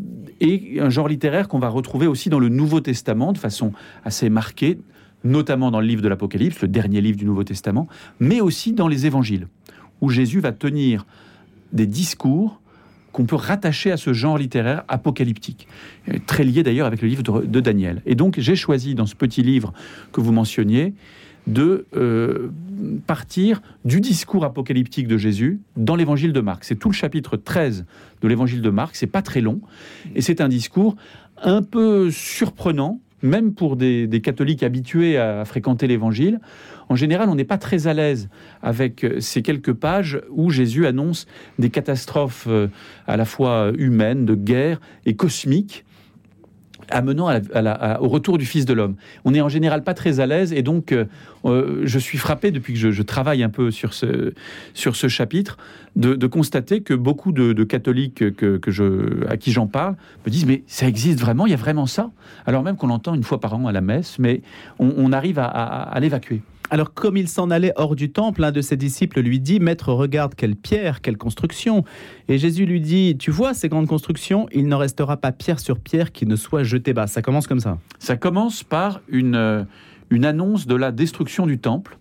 et 0.41 0.79
un 0.81 0.91
genre 0.91 1.09
littéraire 1.09 1.49
qu'on 1.49 1.59
va 1.59 1.69
retrouver 1.69 2.07
aussi 2.07 2.29
dans 2.29 2.39
le 2.39 2.49
Nouveau 2.49 2.81
Testament 2.81 3.33
de 3.33 3.39
façon 3.39 3.73
assez 4.05 4.29
marquée, 4.29 4.79
notamment 5.25 5.71
dans 5.71 5.81
le 5.81 5.87
livre 5.87 6.03
de 6.03 6.09
l'Apocalypse, 6.09 6.61
le 6.61 6.69
dernier 6.69 7.01
livre 7.01 7.17
du 7.17 7.25
Nouveau 7.25 7.45
Testament, 7.45 7.89
mais 8.21 8.41
aussi 8.41 8.73
dans 8.73 8.89
les 8.89 9.07
évangiles, 9.07 9.49
où 10.01 10.11
Jésus 10.11 10.41
va 10.41 10.53
tenir 10.53 11.07
des 11.73 11.87
discours 11.87 12.61
qu'on 13.13 13.25
peut 13.25 13.37
rattacher 13.37 13.91
à 13.91 13.97
ce 13.97 14.13
genre 14.13 14.37
littéraire 14.37 14.85
apocalyptique, 14.89 15.67
euh, 16.11 16.19
très 16.27 16.45
lié 16.45 16.63
d'ailleurs 16.63 16.87
avec 16.87 17.01
le 17.01 17.09
livre 17.09 17.23
de 17.23 17.61
Daniel. 17.61 18.03
Et 18.05 18.15
donc 18.15 18.39
j'ai 18.39 18.57
choisi 18.57 18.95
dans 18.95 19.07
ce 19.07 19.15
petit 19.15 19.43
livre 19.43 19.73
que 20.13 20.21
vous 20.21 20.33
mentionniez 20.33 20.93
de 21.47 21.87
euh, 21.97 22.51
partir 23.07 23.63
du 23.85 24.01
discours 24.01 24.45
apocalyptique 24.45 25.07
de 25.07 25.17
Jésus 25.17 25.61
dans 25.77 25.97
l'évangile 25.97 26.33
de 26.33 26.41
Marc. 26.41 26.65
C'est 26.65 26.77
tout 26.77 26.89
le 26.89 26.95
chapitre 26.95 27.37
13 27.37 27.85
de 28.21 28.29
l'évangile 28.29 28.63
de 28.63 28.71
Marc, 28.71 28.97
c'est 28.97 29.07
pas 29.07 29.23
très 29.23 29.41
long, 29.41 29.61
et 30.15 30.21
c'est 30.21 30.41
un 30.41 30.49
discours 30.49 30.97
un 31.43 31.63
peu 31.63 32.11
surprenant, 32.11 33.01
même 33.23 33.55
pour 33.55 33.77
des, 33.77 34.09
catholiques 34.23 34.63
habitués 34.63 35.19
à 35.19 35.45
fréquenter 35.45 35.87
l'évangile. 35.87 36.41
En 36.89 36.97
général, 36.97 37.29
on 37.29 37.35
n'est 37.35 37.45
pas 37.45 37.59
très 37.59 37.87
à 37.87 37.95
l'aise 37.95 38.29
avec 38.63 39.07
ces 39.21 39.43
quelques 39.43 39.73
pages 39.73 40.21
où 40.31 40.51
Jésus 40.51 40.87
annonce 40.87 41.27
des 41.59 41.71
catastrophes 41.71 42.47
euh, 42.49 42.69
à 43.07 43.17
la 43.17 43.25
fois 43.25 43.73
humaines, 43.77 44.25
de 44.27 44.35
guerre 44.35 44.81
et 45.05 45.15
cosmiques 45.15 45.85
amenant 46.91 47.29
au 48.01 48.09
retour 48.09 48.39
du 48.39 48.47
Fils 48.47 48.65
de 48.65 48.73
l'homme. 48.73 48.97
On 49.25 49.33
n'est 49.33 49.41
en 49.41 49.49
général 49.49 49.83
pas 49.83 49.95
très 49.95 50.21
à 50.21 50.27
l'aise 50.27 50.53
et 50.53 50.63
donc 50.63 50.93
euh, 50.93 51.05
euh, 51.45 51.83
je 51.85 51.99
suis 51.99 52.19
frappé 52.19 52.51
depuis 52.51 52.75
que 52.75 52.91
je, 52.91 53.03
travaille 53.03 53.43
un 53.43 53.49
peu 53.49 53.71
sur 53.71 53.95
ce, 53.95 54.33
sur 54.75 54.97
ce 54.97 55.09
chapitre 55.09 55.59
de, 55.95 56.27
constater 56.27 56.83
que 56.83 56.95
beaucoup 56.95 57.33
de, 57.33 57.65
catholiques 57.65 58.35
que, 58.37 58.61
je, 58.67 59.27
à 59.29 59.37
qui 59.37 59.53
j'en 59.53 59.67
parle 59.67 59.97
me 60.27 60.31
disent 60.31 60.47
mais 60.47 60.63
ça 60.67 60.87
existe 60.87 61.21
vraiment, 61.21 61.47
il 61.47 61.51
y 61.51 61.55
a 61.55 61.59
vraiment 61.59 61.87
ça? 61.87 62.11
Alors 62.47 62.63
même 62.63 62.77
qu'on 62.77 62.89
l'entend 62.89 63.15
une 63.15 63.23
fois 63.23 63.41
par 63.41 63.55
an 63.55 63.67
à 63.67 63.73
la 63.73 63.81
messe, 63.81 64.19
mais 64.19 64.43
on, 64.79 65.13
arrive 65.13 65.39
à 65.39 65.97
l'évacuer. 66.01 66.43
Alors 66.71 66.93
comme 66.93 67.17
il 67.17 67.29
s'en 67.29 67.51
allait 67.51 67.73
hors 67.77 67.95
du 67.95 68.11
temple, 68.11 68.43
un 68.45 68.53
de 68.53 68.61
ses 68.61 68.77
disciples 68.77 69.21
lui 69.21 69.41
dit, 69.41 69.61
Maître, 69.61 69.93
regarde 69.93 70.35
quelle 70.35 70.57
pierre, 70.57 71.01
quelle 71.01 71.17
construction. 71.17 71.85
Et 72.29 72.39
Jésus 72.39 72.67
lui 72.67 72.81
dit, 72.81 73.17
Tu 73.19 73.31
vois 73.31 73.55
ces 73.55 73.69
grandes 73.69 73.87
constructions, 73.87 74.49
il 74.53 74.67
n'en 74.69 74.79
restera 74.79 75.17
pas 75.17 75.33
pierre 75.33 75.61
sur 75.61 75.79
pierre 75.79 76.13
qui 76.13 76.27
ne 76.27 76.37
soit 76.37 76.65
jetée 76.65 76.93
bas. 76.93 77.07
Ça 77.07 77.23
commence 77.23 77.47
comme 77.47 77.61
ça. 77.61 77.79
Ça 77.99 78.17
commence 78.17 78.65
par 78.65 79.01
une, 79.09 79.37
euh, 79.37 79.65
une 80.11 80.25
annonce 80.25 80.67
de 80.67 80.75
la 80.75 80.93
destruction 80.93 81.47
du 81.47 81.59
temple. 81.59 81.99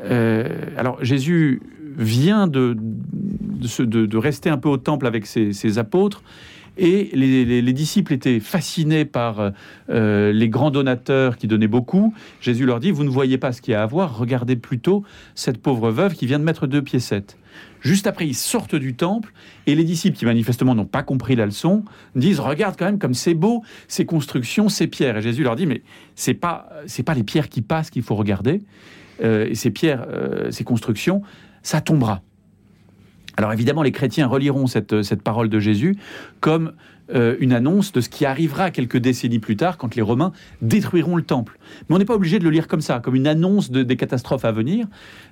Euh, 0.00 0.48
alors 0.76 1.02
Jésus 1.02 1.62
vient 1.96 2.48
de, 2.48 2.76
de, 2.76 4.16
rester 4.16 4.50
un 4.50 4.58
peu 4.58 4.68
au 4.68 4.76
temple 4.76 5.06
avec 5.06 5.26
ses 5.26 5.78
apôtres. 5.78 6.22
Et 6.76 7.10
les, 7.12 7.44
les- 7.44 7.62
les 7.62 7.72
disciples 7.72 8.12
étaient 8.12 8.40
fascinés 8.40 9.04
par 9.04 9.52
euh, 9.90 10.32
les 10.32 10.48
grands 10.48 10.70
donateurs 10.72 11.36
qui 11.36 11.46
donnaient 11.46 11.68
beaucoup. 11.68 12.12
Jésus 12.40 12.66
leur 12.66 12.80
dit, 12.80 12.90
vous 12.90 13.04
ne 13.04 13.08
voyez 13.10 13.38
pas 13.38 13.52
ce 13.52 13.62
qu'il 13.62 13.72
y 13.72 13.74
a 13.74 13.82
à 13.82 13.86
voir, 13.86 14.18
regardez 14.18 14.56
plutôt 14.56 15.04
cette 15.34 15.58
pauvre 15.58 15.90
veuve 15.90 16.14
qui 16.14 16.26
vient 16.26 16.38
de 16.40 16.44
mettre 16.44 16.66
deux 16.66 16.82
piécettes. 16.82 17.36
Juste 17.80 18.06
après, 18.08 18.26
ils 18.26 18.34
sortent 18.34 18.74
du 18.74 18.94
temple 18.96 19.32
et 19.66 19.74
les 19.74 19.84
disciples, 19.84 20.16
qui 20.16 20.24
manifestement 20.24 20.74
n'ont 20.74 20.86
pas 20.86 21.02
compris 21.02 21.36
la 21.36 21.44
leçon, 21.46 21.84
disent, 22.16 22.40
regarde 22.40 22.74
quand 22.78 22.86
même 22.86 22.98
comme 22.98 23.14
c'est 23.14 23.34
beau, 23.34 23.62
ces 23.86 24.06
constructions, 24.06 24.68
ces 24.68 24.86
pierres. 24.88 25.18
Et 25.18 25.22
Jésus 25.22 25.44
leur 25.44 25.54
dit, 25.54 25.66
mais 25.66 25.82
c'est 26.16 26.34
pas, 26.34 26.68
c'est 26.86 27.02
pas 27.04 27.14
les 27.14 27.22
pierres 27.22 27.48
qui 27.48 27.62
passent 27.62 27.90
qu'il 27.90 28.02
faut 28.02 28.16
regarder, 28.16 28.62
euh, 29.22 29.46
et 29.48 29.54
ces 29.54 29.70
pierres, 29.70 30.06
euh, 30.10 30.50
ces 30.50 30.64
constructions, 30.64 31.22
ça 31.62 31.80
tombera. 31.80 32.22
Alors 33.36 33.52
évidemment, 33.52 33.82
les 33.82 33.92
chrétiens 33.92 34.26
reliront 34.26 34.66
cette, 34.66 35.02
cette 35.02 35.22
parole 35.22 35.48
de 35.48 35.58
Jésus 35.58 35.96
comme 36.40 36.72
euh, 37.14 37.36
une 37.40 37.52
annonce 37.52 37.92
de 37.92 38.00
ce 38.00 38.08
qui 38.08 38.24
arrivera 38.24 38.70
quelques 38.70 38.96
décennies 38.96 39.38
plus 39.40 39.56
tard 39.56 39.76
quand 39.76 39.94
les 39.94 40.02
Romains 40.02 40.32
détruiront 40.62 41.16
le 41.16 41.22
temple. 41.22 41.58
Mais 41.88 41.96
on 41.96 41.98
n'est 41.98 42.04
pas 42.06 42.14
obligé 42.14 42.38
de 42.38 42.44
le 42.44 42.50
lire 42.50 42.66
comme 42.68 42.80
ça, 42.80 43.00
comme 43.00 43.14
une 43.14 43.26
annonce 43.26 43.70
de- 43.70 43.82
des 43.82 43.96
catastrophes 43.96 44.44
à 44.44 44.52
venir. 44.52 44.86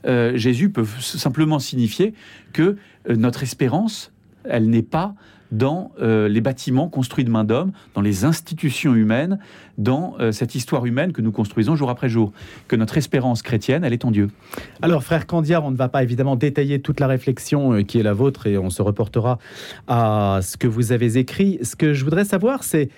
Euh, 0.07 0.37
Jésus 0.37 0.69
peut 0.69 0.85
simplement 1.01 1.59
signifier 1.59 2.13
que 2.53 2.77
euh, 3.09 3.17
notre 3.17 3.43
espérance, 3.43 4.13
elle 4.45 4.69
n'est 4.69 4.83
pas 4.83 5.15
dans 5.53 5.93
euh, 6.01 6.29
les 6.29 6.41
bâtiments 6.41 6.89
construits 6.89 7.25
de 7.25 7.31
main 7.31 7.45
d'homme, 7.45 7.71
dans 7.95 8.01
les 8.01 8.25
institutions 8.25 8.95
humaines, 8.95 9.39
dans 9.79 10.17
euh, 10.19 10.33
cette 10.33 10.55
histoire 10.55 10.85
humaine 10.87 11.13
que 11.13 11.21
nous 11.21 11.31
construisons 11.31 11.77
jour 11.77 11.91
après 11.91 12.09
jour. 12.09 12.33
Que 12.67 12.75
notre 12.75 12.97
espérance 12.97 13.43
chrétienne, 13.43 13.85
elle 13.85 13.93
est 13.93 14.05
en 14.05 14.11
Dieu. 14.11 14.31
Alors, 14.81 15.05
frère 15.05 15.27
Candiard, 15.27 15.65
on 15.65 15.71
ne 15.71 15.77
va 15.77 15.89
pas 15.89 16.03
évidemment 16.03 16.35
détailler 16.37 16.81
toute 16.81 16.99
la 16.99 17.07
réflexion 17.07 17.75
euh, 17.75 17.83
qui 17.83 17.99
est 17.99 18.03
la 18.03 18.15
vôtre 18.15 18.47
et 18.47 18.59
on 18.59 18.71
se 18.71 18.83
reportera 18.83 19.39
à 19.87 20.41
ce 20.43 20.57
que 20.57 20.67
vous 20.67 20.91
avez 20.91 21.19
écrit. 21.19 21.59
Ce 21.63 21.77
que 21.77 21.93
je 21.93 22.05
voudrais 22.05 22.25
savoir, 22.25 22.65
c'est 22.65 22.89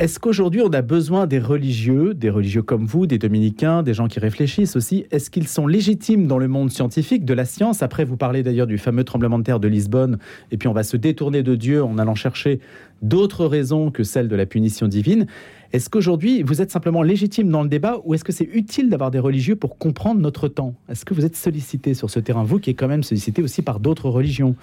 est-ce 0.00 0.18
qu'aujourd'hui 0.18 0.62
on 0.62 0.70
a 0.70 0.80
besoin 0.80 1.26
des 1.26 1.38
religieux, 1.38 2.14
des 2.14 2.30
religieux 2.30 2.62
comme 2.62 2.86
vous, 2.86 3.06
des 3.06 3.18
dominicains, 3.18 3.82
des 3.82 3.92
gens 3.92 4.08
qui 4.08 4.18
réfléchissent 4.18 4.74
aussi 4.74 5.04
Est-ce 5.10 5.28
qu'ils 5.28 5.46
sont 5.46 5.66
légitimes 5.66 6.26
dans 6.26 6.38
le 6.38 6.48
monde 6.48 6.70
scientifique, 6.70 7.26
de 7.26 7.34
la 7.34 7.44
science? 7.44 7.82
Après, 7.82 8.04
vous 8.04 8.16
parlez 8.16 8.42
d'ailleurs 8.42 8.66
du 8.66 8.78
fameux 8.78 9.04
tremblement 9.04 9.38
de 9.38 9.44
terre 9.44 9.60
de 9.60 9.68
Lisbonne, 9.68 10.18
et 10.50 10.56
puis 10.56 10.68
on 10.68 10.72
va 10.72 10.84
se 10.84 10.96
détourner 10.96 11.42
de 11.42 11.54
Dieu 11.54 11.84
en 11.84 11.98
allant 11.98 12.14
chercher 12.14 12.60
d'autres 13.02 13.44
raisons 13.44 13.90
que 13.90 14.02
celles 14.02 14.28
de 14.28 14.36
la 14.36 14.46
punition 14.46 14.88
divine. 14.88 15.26
Est-ce 15.74 15.90
qu'aujourd'hui 15.90 16.42
vous 16.44 16.62
êtes 16.62 16.70
simplement 16.70 17.02
légitime 17.02 17.50
dans 17.50 17.62
le 17.62 17.68
débat 17.68 18.00
ou 18.04 18.14
est-ce 18.14 18.24
que 18.24 18.32
c'est 18.32 18.48
utile 18.54 18.88
d'avoir 18.88 19.10
des 19.10 19.18
religieux 19.18 19.56
pour 19.56 19.76
comprendre 19.76 20.22
notre 20.22 20.48
temps? 20.48 20.74
Est-ce 20.88 21.04
que 21.04 21.12
vous 21.12 21.26
êtes 21.26 21.36
sollicité 21.36 21.92
sur 21.92 22.08
ce 22.08 22.20
terrain, 22.20 22.42
vous 22.42 22.58
qui 22.58 22.70
êtes 22.70 22.78
quand 22.78 22.88
même 22.88 23.02
sollicité 23.02 23.42
aussi 23.42 23.60
par 23.60 23.80
d'autres 23.80 24.08
religions? 24.08 24.56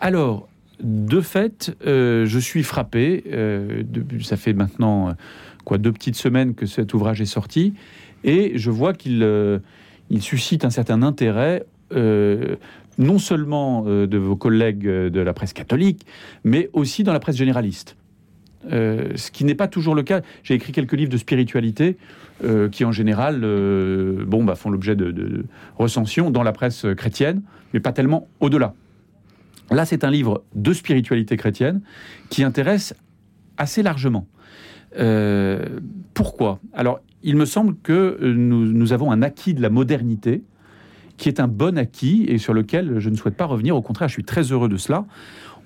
Alors, 0.00 0.48
de 0.82 1.20
fait, 1.20 1.76
euh, 1.86 2.26
je 2.26 2.38
suis 2.38 2.62
frappé. 2.62 3.24
Euh, 3.32 3.82
ça 4.22 4.36
fait 4.36 4.52
maintenant 4.52 5.14
quoi 5.64 5.78
deux 5.78 5.92
petites 5.92 6.16
semaines 6.16 6.54
que 6.54 6.66
cet 6.66 6.94
ouvrage 6.94 7.20
est 7.20 7.26
sorti, 7.26 7.74
et 8.24 8.52
je 8.56 8.70
vois 8.70 8.92
qu'il 8.92 9.22
euh, 9.22 9.58
suscite 10.20 10.64
un 10.64 10.70
certain 10.70 11.02
intérêt. 11.02 11.64
non 12.98 13.18
seulement 13.18 13.82
de 13.84 14.18
vos 14.18 14.36
collègues 14.36 14.86
de 14.86 15.20
la 15.20 15.32
presse 15.32 15.52
catholique, 15.52 16.06
mais 16.44 16.68
aussi 16.72 17.02
dans 17.02 17.12
la 17.12 17.20
presse 17.20 17.36
généraliste. 17.36 17.96
ce 18.70 19.30
qui 19.30 19.44
n'est 19.44 19.54
pas 19.56 19.68
toujours 19.68 19.94
le 19.94 20.02
cas. 20.02 20.20
J'ai 20.42 20.54
écrit 20.54 20.72
quelques 20.72 20.92
livres 20.92 21.10
de 21.10 21.16
spiritualité 21.16 21.96
qui, 22.70 22.84
en 22.84 22.92
général, 22.92 23.40
bon, 24.26 24.44
bah, 24.44 24.54
font 24.54 24.70
l'objet 24.70 24.96
de, 24.96 25.10
de 25.10 25.44
recensions 25.78 26.30
dans 26.30 26.42
la 26.42 26.52
presse 26.52 26.86
chrétienne, 26.96 27.42
mais 27.72 27.80
pas 27.80 27.92
tellement 27.92 28.28
au-delà. 28.40 28.74
Là, 29.70 29.84
c'est 29.84 30.04
un 30.04 30.10
livre 30.10 30.44
de 30.54 30.72
spiritualité 30.72 31.36
chrétienne 31.36 31.80
qui 32.28 32.42
intéresse 32.42 32.94
assez 33.56 33.82
largement. 33.82 34.26
Euh, 34.98 35.80
pourquoi? 36.14 36.60
Alors, 36.72 37.00
il 37.22 37.36
me 37.36 37.44
semble 37.44 37.76
que 37.82 38.18
nous, 38.20 38.92
avons 38.92 39.12
un 39.12 39.22
acquis 39.22 39.54
de 39.54 39.62
la 39.62 39.70
modernité 39.70 40.42
qui 41.16 41.28
est 41.28 41.38
un 41.38 41.48
bon 41.48 41.76
acquis 41.76 42.24
et 42.28 42.38
sur 42.38 42.54
lequel 42.54 42.98
je 42.98 43.10
ne 43.10 43.16
souhaite 43.16 43.36
pas 43.36 43.44
revenir. 43.44 43.76
Au 43.76 43.82
contraire, 43.82 44.08
je 44.08 44.14
suis 44.14 44.24
très 44.24 44.42
heureux 44.52 44.68
de 44.68 44.78
cela. 44.78 45.04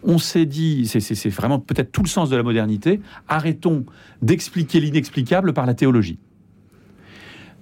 On 0.02 0.18
s'est 0.18 0.46
dit, 0.46 0.86
c'est 0.86 1.28
vraiment 1.30 1.60
peut-être 1.60 1.92
tout 1.92 2.02
le 2.02 2.08
sens 2.08 2.28
de 2.28 2.36
la 2.36 2.42
modernité, 2.42 3.00
arrêtons 3.28 3.86
d'expliquer 4.20 4.80
l'inexplicable 4.80 5.54
par 5.54 5.64
la 5.64 5.72
théologie. 5.72 6.18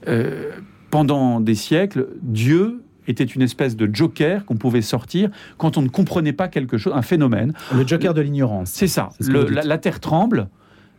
Euh, 0.09 0.51
pendant 0.91 1.41
des 1.41 1.55
siècles, 1.55 2.09
Dieu 2.23 2.83
était 3.09 3.25
une 3.25 3.43
espèce 3.43 3.77
de 3.77 3.89
joker 3.93 4.45
qu'on 4.45 4.57
pouvait 4.57 4.83
sortir 4.83 5.31
quand 5.59 5.77
on 5.77 5.83
ne 5.83 5.89
comprenait 5.89 6.33
pas 6.33 6.49
quelque 6.49 6.79
chose, 6.79 6.93
un 6.95 7.03
phénomène. 7.03 7.53
Le 7.75 7.87
joker 7.87 8.15
de 8.15 8.21
l'ignorance. 8.21 8.71
C'est 8.71 8.87
ça. 8.87 9.11
la, 9.21 9.79
terre 9.79 10.01
tremble. 10.01 10.49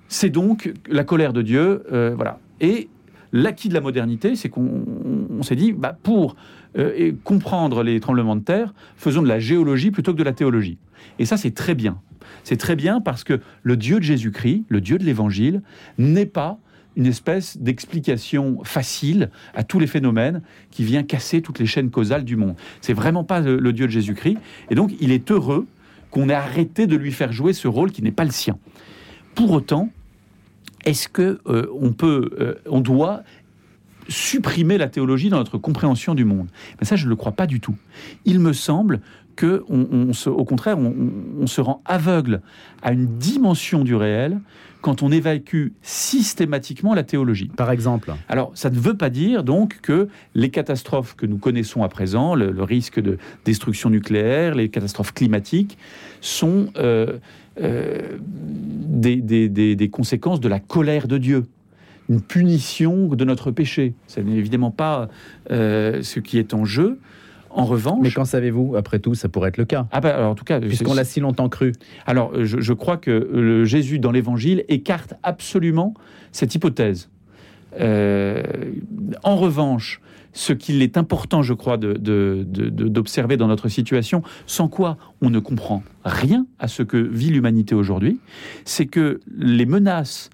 C'est 0.08 0.30
donc 0.30 0.74
la 0.90 1.04
colère 1.04 1.34
de 1.34 1.42
Dieu. 1.42 1.84
Euh, 1.92 2.14
voilà. 2.16 2.40
Et 2.62 2.90
l'acquis 3.32 3.70
de 3.70 3.74
la 3.74 3.82
modernité, 3.82 4.36
c'est 4.36 4.50
qu'on 4.50 5.42
s'est 5.42 5.56
dit, 5.56 5.74
bah, 5.74 5.98
pour 6.04 6.36
euh, 6.78 7.12
comprendre 7.24 7.84
les 7.84 8.00
tremblements 8.00 8.36
de 8.36 8.42
terre, 8.42 8.74
faisons 8.96 9.22
de 9.22 9.28
la 9.28 9.40
géologie 9.40 9.92
plutôt 9.92 10.14
que 10.14 10.18
de 10.18 10.24
la 10.24 10.34
théologie. 10.34 10.78
Et 11.20 11.26
ça, 11.26 11.38
c'est 11.38 11.54
très 11.54 11.76
bien. 11.76 12.00
C'est 12.44 12.58
très 12.58 12.76
bien 12.76 13.02
parce 13.02 13.24
que 13.24 13.40
le 13.64 13.78
Dieu 13.78 14.00
de 14.00 14.04
Jésus-Christ, 14.04 14.64
le 14.70 14.82
Dieu 14.82 14.98
de 14.98 15.04
l'Évangile, 15.04 15.62
n'est 15.98 16.26
pas 16.26 16.58
une 16.96 17.06
espèce 17.06 17.58
d'explication 17.58 18.64
facile 18.64 19.30
à 19.54 19.64
tous 19.64 19.80
les 19.80 19.88
phénomènes 19.88 20.42
qui 20.72 20.84
vient 20.84 21.04
casser 21.04 21.42
toutes 21.42 21.60
les 21.60 21.66
chaînes 21.66 21.90
causales 21.90 22.24
du 22.24 22.36
monde. 22.36 22.56
C'est 22.82 22.94
vraiment 22.94 23.24
pas 23.24 23.40
le, 23.40 23.74
Dieu 23.74 23.88
de 23.88 23.92
Jésus-Christ. 23.92 24.38
Et 24.70 24.76
donc, 24.76 24.92
il 25.00 25.12
est 25.12 25.32
heureux 25.32 25.66
qu'on 26.12 26.30
ait 26.30 26.34
arrêté 26.34 26.86
de 26.88 26.96
lui 26.96 27.12
faire 27.12 27.32
jouer 27.32 27.54
ce 27.54 27.68
rôle 27.68 27.92
qui 27.92 28.04
n'est 28.04 28.12
pas 28.12 28.26
le 28.26 28.32
sien. 28.32 28.58
Pour 29.36 29.52
autant, 29.52 29.90
est-ce 30.86 31.08
que 31.08 31.40
euh, 31.48 31.68
on 31.80 31.92
peut, 31.94 32.30
euh, 32.40 32.56
on 32.70 32.82
doit 32.82 33.24
supprimer 34.10 34.78
la 34.78 34.90
théologie 34.90 35.30
dans 35.30 35.38
notre 35.38 35.58
compréhension 35.58 36.14
du 36.14 36.26
monde? 36.26 36.50
Mais 36.80 36.86
ça, 36.86 36.96
je 36.96 37.06
ne 37.06 37.10
le 37.10 37.16
crois 37.16 37.32
pas 37.32 37.48
du 37.48 37.60
tout. 37.60 37.76
Il 38.26 38.40
me 38.40 38.54
semble 38.54 39.02
que, 39.36 39.64
au 40.30 40.46
contraire, 40.46 40.78
on, 40.78 41.48
se 41.48 41.62
rend 41.62 41.82
aveugle 41.86 42.42
à 42.82 42.92
une 42.94 43.18
dimension 43.18 43.84
du 43.84 43.96
réel 43.96 44.40
quand 44.84 45.02
on 45.02 45.12
évacue 45.14 45.70
systématiquement 45.82 46.94
la 46.94 47.04
théologie. 47.04 47.50
Par 47.56 47.72
exemple 47.72 48.14
Alors, 48.28 48.52
ça 48.54 48.70
ne 48.70 48.78
veut 48.78 48.98
pas 48.98 49.10
dire 49.10 49.46
donc 49.46 49.80
que 49.82 50.10
les 50.36 50.50
catastrophes 50.50 51.16
que 51.16 51.26
nous 51.26 51.38
connaissons 51.38 51.84
à 51.84 51.90
présent, 51.90 52.36
le, 52.36 52.52
risque 52.62 53.00
de 53.00 53.18
destruction 53.46 53.90
nucléaire, 53.90 54.56
les 54.56 54.68
catastrophes 54.68 55.14
climatiques, 55.14 55.78
sont 56.20 56.68
euh, 56.78 57.18
euh, 57.62 58.18
des, 58.36 59.90
conséquences 59.90 60.42
de 60.42 60.50
la 60.50 60.60
colère 60.60 61.08
de 61.08 61.18
Dieu 61.18 61.46
une 62.10 62.20
punition 62.22 63.08
de 63.08 63.24
notre 63.24 63.52
péché. 63.52 63.94
Ce 64.08 64.20
n'est 64.20 64.36
évidemment 64.36 64.72
pas 64.72 65.08
euh, 65.50 66.04
ce 66.04 66.20
qui 66.20 66.38
est 66.38 66.54
en 66.54 66.66
jeu. 66.66 67.00
En 67.56 67.66
revanche. 67.66 68.00
Mais 68.02 68.12
qu'en 68.12 68.26
savez-vous 68.26 68.76
Après 68.76 69.00
tout, 69.00 69.16
ça 69.16 69.30
pourrait 69.30 69.50
être 69.50 69.58
le 69.58 69.66
cas. 69.66 69.88
Ah 69.92 70.02
ben, 70.02 70.10
alors, 70.10 70.32
en 70.32 70.36
tout 70.36 70.44
cas, 70.44 70.60
puisqu'on 70.60 70.94
l'a 70.94 71.04
si 71.04 71.20
longtemps 71.20 71.50
cru. 71.50 71.74
Alors, 72.06 72.32
euh, 72.34 72.46
je, 72.46 72.74
crois 72.74 72.98
que 72.98 73.12
le 73.12 73.66
Jésus 73.66 74.00
dans 74.00 74.12
l'Évangile 74.12 74.66
écarte 74.70 75.14
absolument 75.24 75.94
cette 76.32 76.56
hypothèse. 76.56 77.10
Euh, 77.80 78.44
en 79.24 79.36
revanche, 79.36 80.02
ce 80.34 80.52
qu'il 80.54 80.82
est 80.82 80.98
important, 80.98 81.44
je 81.44 81.54
crois, 81.54 81.78
d'observer 81.78 83.38
dans 83.38 83.48
notre 83.48 83.68
situation, 83.70 84.24
sans 84.48 84.68
quoi 84.68 84.98
on 85.22 85.30
ne 85.30 85.40
comprend 85.40 85.84
rien 86.04 86.46
à 86.60 86.68
ce 86.68 86.82
que 86.84 86.98
vit 86.98 87.30
l'humanité 87.30 87.76
aujourd'hui, 87.76 88.20
c'est 88.66 88.88
que 88.88 89.20
les 89.38 89.66
menaces 89.66 90.30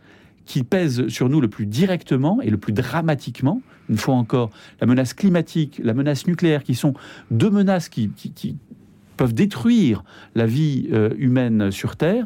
qui 0.50 0.64
pèsent 0.64 1.08
sur 1.10 1.30
nous 1.30 1.42
le 1.42 1.48
plus 1.48 1.68
directement 1.68 2.42
et 2.42 2.50
le 2.50 2.58
plus 2.58 2.74
dramatiquement, 2.74 3.62
une 3.88 3.98
fois 3.98 4.16
encore, 4.16 4.50
la 4.82 4.88
menace 4.88 5.14
climatique, 5.14 5.80
la 5.84 5.94
menace 5.94 6.26
nucléaire, 6.26 6.64
qui 6.64 6.74
sont 6.74 6.96
deux 7.30 7.52
menaces 7.52 7.88
qui, 7.88 8.10
peuvent 9.16 9.36
détruire 9.36 10.04
la 10.34 10.48
vie 10.48 10.90
euh, 10.92 11.12
humaine 11.20 11.70
sur 11.70 11.98
Terre, 11.98 12.26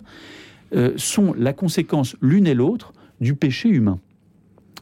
euh, 0.73 0.93
sont 0.95 1.33
la 1.37 1.51
conséquence 1.51 2.15
l'une 2.21 2.47
et 2.47 2.53
l'autre 2.53 2.93
du 3.19 3.35
péché 3.35 3.67
humain 3.67 3.99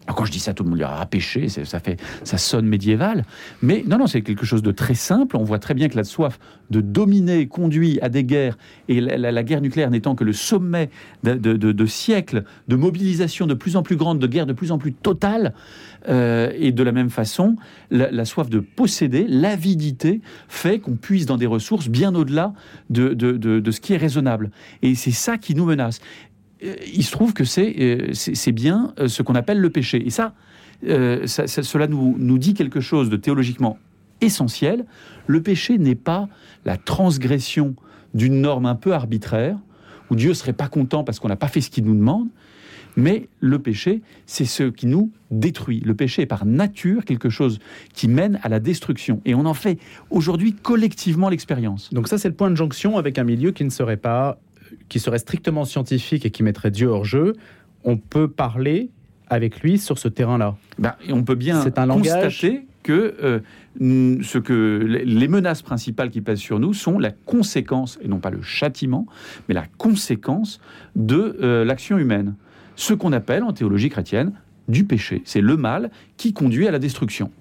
quand 0.08 0.26
je 0.26 0.32
dis 0.32 0.40
ça, 0.40 0.54
tout 0.54 0.64
le 0.64 0.70
monde 0.70 0.80
dira 0.80 0.98
ah, 1.00 1.06
péché, 1.06 1.48
ça 1.50 1.80
fait, 1.80 2.00
ça 2.24 2.38
sonne 2.38 2.66
médiéval. 2.66 3.24
Mais 3.62 3.84
non, 3.88 3.98
non, 3.98 4.08
c'est 4.08 4.22
quelque 4.22 4.46
chose 4.46 4.64
de 4.64 4.72
très 4.72 4.96
simple. 4.96 5.38
On 5.38 5.44
voit 5.44 5.60
très 5.60 5.74
bien 5.74 5.90
que 5.90 5.96
la 5.96 6.04
soif 6.04 6.40
de 6.70 6.82
dominer 6.82 7.48
conduit 7.48 8.00
à 8.02 8.10
des 8.10 8.24
guerres, 8.24 8.58
et 8.88 9.00
la, 9.02 9.44
guerre 9.44 9.62
nucléaire 9.62 9.92
n'étant 9.92 10.16
que 10.16 10.24
le 10.24 10.34
sommet 10.34 10.90
de, 11.24 11.86
siècles 11.86 12.44
de 12.68 12.76
mobilisation 12.76 13.46
de 13.46 13.54
plus 13.54 13.76
en 13.76 13.84
plus 13.84 13.96
grande, 13.96 14.20
de 14.20 14.28
guerre 14.28 14.46
de 14.46 14.54
plus 14.54 14.72
en 14.72 14.78
plus 14.78 14.94
totale. 14.94 15.54
Euh, 16.10 16.52
et 16.58 16.72
de 16.72 16.82
la 16.82 16.92
même 16.92 17.12
façon, 17.12 17.56
la, 17.92 18.26
soif 18.26 18.50
de 18.50 18.60
posséder, 18.60 19.26
l'avidité, 19.28 20.22
fait 20.48 20.80
qu'on 20.80 20.96
puisse 20.96 21.28
dans 21.28 21.38
des 21.38 21.46
ressources 21.46 21.90
bien 21.90 22.16
au-delà 22.16 22.54
de, 22.90 23.14
de, 23.14 23.72
ce 23.72 23.80
qui 23.80 23.94
est 23.94 23.98
raisonnable. 23.98 24.50
Et 24.82 24.96
c'est 24.96 25.12
ça 25.12 25.38
qui 25.38 25.54
nous 25.54 25.66
menace. 25.66 26.00
Euh, 26.64 26.76
il 26.94 27.04
se 27.04 27.12
trouve 27.12 27.34
que 27.34 27.44
c'est 27.44 27.76
euh, 27.80 28.52
bien 28.52 28.94
euh, 29.00 29.08
ce 29.08 29.22
qu'on 29.22 29.36
appelle 29.36 29.60
le 29.60 29.70
péché. 29.70 30.06
Et 30.06 30.10
ça, 30.10 30.34
cela 30.84 31.88
nous, 31.88 32.16
nous 32.18 32.38
dit 32.38 32.54
quelque 32.54 32.82
chose 32.82 33.10
de 33.10 33.18
théologiquement 33.18 33.78
essentiel. 34.22 34.86
Le 35.28 35.42
péché 35.42 35.78
n'est 35.78 35.96
pas 35.96 36.28
la 36.66 36.78
transgression 36.78 37.76
d'une 38.14 38.42
norme 38.42 38.66
un 38.66 38.76
peu 38.76 38.94
arbitraire, 38.94 39.58
où 40.10 40.16
Dieu 40.16 40.34
serait 40.34 40.54
pas 40.54 40.68
content 40.68 41.04
parce 41.04 41.20
qu'on 41.20 41.30
n'a 41.30 41.36
pas 41.36 41.48
fait 41.48 41.62
ce 41.62 41.70
qu'il 41.70 41.86
nous 41.86 41.96
demande, 41.96 42.28
mais 42.98 43.30
le 43.40 43.60
péché, 43.60 44.02
c'est 44.26 44.46
ce 44.46 44.64
qui 44.64 44.86
nous 44.86 45.12
détruit. 45.30 45.80
Le 45.80 45.96
péché 45.96 46.24
est 46.24 46.28
par 46.28 46.46
nature 46.46 47.06
quelque 47.06 47.30
chose 47.30 47.60
qui 47.94 48.08
mène 48.08 48.40
à 48.44 48.50
la 48.50 48.60
destruction. 48.60 49.22
Et 49.24 49.34
on 49.34 49.46
en 49.46 49.54
fait 49.54 49.78
aujourd'hui 50.10 50.54
collectivement 50.54 51.30
l'expérience. 51.30 51.94
Donc 51.94 52.08
ça, 52.10 52.18
c'est 52.18 52.28
le 52.28 52.36
point 52.36 52.52
de 52.52 52.56
jonction 52.56 52.98
avec 52.98 53.18
un 53.18 53.24
milieu 53.24 53.52
qui 53.52 53.64
ne 53.64 53.70
serait 53.70 53.98
pas 53.98 54.40
qui 54.90 55.00
serait 55.00 55.20
strictement 55.20 55.66
scientifique 55.66 56.26
et 56.26 56.32
qui 56.32 56.44
mettrait 56.44 56.72
Dieu 56.72 56.88
hors 56.88 57.06
jeu, 57.06 57.34
on 57.84 57.98
peut 57.98 58.28
parler 58.28 58.90
avec 59.28 59.62
lui 59.62 59.78
sur 59.78 59.98
ce 59.98 60.08
terrain-là. 60.08 60.56
Ben, 60.78 60.94
on 61.10 61.24
peut 61.24 61.36
bien 61.36 61.62
un 61.62 61.88
constater 61.88 62.68
que, 62.84 63.16
euh, 63.24 63.40
ce 63.80 64.38
que 64.38 65.02
les 65.06 65.28
menaces 65.28 65.62
principales 65.62 66.10
qui 66.10 66.22
pèsent 66.22 66.40
sur 66.40 66.60
nous 66.60 66.74
sont 66.74 67.00
la 67.00 67.12
conséquence, 67.12 67.98
et 68.02 68.08
non 68.08 68.20
pas 68.20 68.30
le 68.30 68.42
châtiment, 68.42 69.06
mais 69.48 69.56
la 69.56 69.66
conséquence 69.78 70.60
de 70.96 71.38
euh, 71.42 71.64
l'action 71.64 71.98
humaine. 71.98 72.36
Ce 72.76 72.94
qu'on 72.94 73.14
appelle 73.14 73.44
en 73.44 73.54
théologie 73.54 73.90
chrétienne 73.90 74.34
du 74.68 74.84
péché. 74.84 75.22
C'est 75.26 75.42
le 75.42 75.58
mal 75.58 75.92
qui 76.18 76.34
conduit 76.34 76.68
à 76.68 76.72
la 76.72 76.80
destruction. 76.80 77.32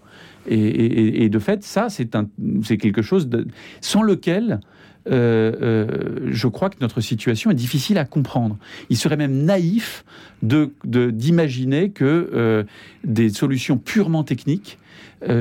Et, 0.46 1.28
de 1.28 1.38
fait, 1.38 1.62
ça, 1.62 1.88
c'est 1.90 2.76
quelque 2.78 3.02
chose 3.02 3.28
de, 3.28 3.46
sans 3.80 4.02
lequel 4.02 4.60
euh, 5.08 5.52
euh, 5.62 6.28
je 6.30 6.46
crois 6.48 6.70
que 6.70 6.76
notre 6.80 7.00
situation 7.00 7.50
est 7.50 7.54
difficile 7.54 7.98
à 7.98 8.04
comprendre. 8.04 8.56
Il 8.90 8.96
serait 8.96 9.16
même 9.16 9.44
naïf 9.44 10.04
de, 10.42 10.70
de- 10.84 11.10
d'imaginer 11.10 11.90
que 11.90 12.30
euh, 12.34 12.64
des 13.04 13.30
solutions 13.30 13.78
purement 13.78 14.24
techniques 14.24 14.78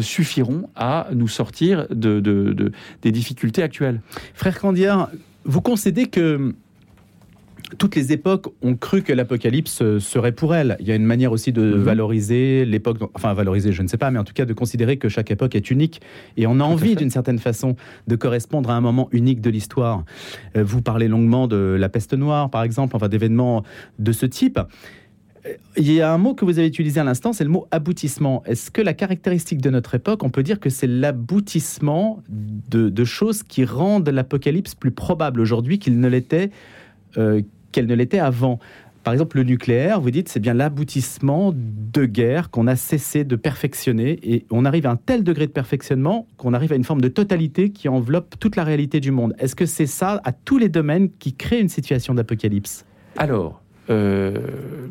suffiront 0.02 0.70
à 0.76 1.08
nous 1.14 1.30
sortir 1.30 1.88
de, 1.90 2.20
de- 2.20 2.52
de- 2.52 2.72
des 3.02 3.12
difficultés 3.14 3.64
actuelles. 3.64 4.02
Frère 4.34 4.60
Candiard, 4.60 5.10
vous 5.46 5.62
concédez 5.62 6.08
que 6.08 6.54
toutes 7.78 7.96
les 7.96 8.12
époques 8.12 8.48
ont 8.62 8.76
cru 8.76 9.02
que 9.04 9.14
l'Apocalypse 9.14 9.82
euh, 9.82 10.00
serait 10.00 10.32
pour 10.32 10.56
elles. 10.56 10.76
Il 10.80 10.88
y 10.88 10.92
a 10.92 10.96
une 10.96 11.06
manière 11.06 11.32
aussi 11.32 11.52
de 11.52 11.62
Mhm. 11.62 11.84
valoriser 11.84 12.66
l'époque, 12.66 12.98
enfin 13.14 13.34
valoriser, 13.34 13.72
je 13.72 13.82
ne 13.84 13.88
sais 13.88 13.98
pas, 13.98 14.10
mais 14.12 14.20
en 14.20 14.24
tout 14.24 14.34
cas 14.34 14.46
de 14.46 14.54
considérer 14.54 14.98
que 14.98 15.08
chaque 15.10 15.30
époque 15.32 15.56
est 15.56 15.70
unique. 15.70 16.02
Et 16.38 16.48
on 16.48 16.60
a 16.60 16.64
envie 16.64 16.96
d'une 16.96 17.10
certaine 17.12 17.40
façon 17.40 17.76
de 18.08 18.16
correspondre 18.16 18.70
à 18.72 18.76
un 18.76 18.82
moment 18.82 19.08
unique 19.12 19.42
de 19.42 19.50
l'histoire. 19.50 20.04
Euh, 20.58 20.64
Vous 20.64 20.82
parlez 20.82 21.08
longuement 21.08 21.48
de 21.48 21.78
la 21.80 21.90
peste 21.90 22.14
noire, 22.14 22.50
par 22.50 22.64
exemple, 22.64 22.96
enfin 22.96 23.08
d'événements 23.08 23.64
de 24.00 24.12
ce 24.12 24.26
type. 24.26 24.60
Euh, 25.46 25.54
Il 25.78 25.92
y 25.92 26.02
a 26.02 26.12
un 26.14 26.18
mot 26.18 26.34
que 26.34 26.44
vous 26.44 26.60
avez 26.60 26.68
utilisé 26.68 27.00
à 27.00 27.04
l'instant, 27.04 27.32
c'est 27.34 27.46
le 27.46 27.50
mot 27.50 27.66
aboutissement. 27.72 28.44
Est-ce 28.46 28.72
que 28.72 28.82
la 28.82 28.94
caractéristique 28.94 29.62
de 29.62 29.70
notre 29.70 29.96
époque, 29.96 30.24
on 30.24 30.30
peut 30.30 30.44
dire 30.44 30.60
que 30.60 30.70
c'est 30.70 30.88
l'aboutissement 30.88 32.22
de, 32.30 32.90
de 32.90 33.04
choses 33.06 33.44
qui 33.44 33.64
rendent 33.66 34.10
l'apocalypse 34.10 34.76
plus 34.76 34.92
probable 34.92 35.40
aujourd'hui 35.40 35.80
qu'il 35.80 36.00
ne 36.00 36.08
l'était, 36.10 36.50
euh, 37.18 37.42
qu'elle 37.72 37.88
ne 37.88 37.96
l'était 37.96 38.20
avant 38.20 38.60
Par 39.04 39.14
exemple, 39.14 39.38
le 39.38 39.44
nucléaire, 39.44 40.02
vous 40.02 40.12
dites, 40.12 40.30
c'est 40.30 40.40
bien 40.40 40.54
l'aboutissement 40.54 41.54
de 41.56 42.06
guerres 42.06 42.50
qu'on 42.50 42.68
a 42.68 42.76
cessé 42.76 43.24
de 43.24 43.36
perfectionner 43.36 44.20
et 44.24 44.46
on 44.52 44.66
arrive 44.66 44.86
à 44.86 44.92
un 44.92 44.98
tel 44.98 45.24
degré 45.24 45.48
de 45.48 45.52
perfectionnement 45.52 46.28
qu'on 46.38 46.54
arrive 46.54 46.74
à 46.74 46.76
une 46.76 46.84
forme 46.84 47.02
de 47.02 47.08
totalité 47.08 47.72
qui 47.72 47.88
enveloppe 47.90 48.36
toute 48.40 48.56
la 48.56 48.64
réalité 48.64 49.00
du 49.00 49.12
monde. 49.12 49.34
Est-ce 49.40 49.56
que 49.56 49.66
c'est 49.66 49.88
ça, 49.88 50.22
à 50.26 50.32
tous 50.32 50.58
les 50.58 50.70
domaines, 50.70 51.10
qui 51.18 51.34
crée 51.34 51.60
une 51.60 51.70
situation 51.70 52.14
d'apocalypse? 52.14 52.86
Alors, 53.18 53.62
euh, 53.90 54.38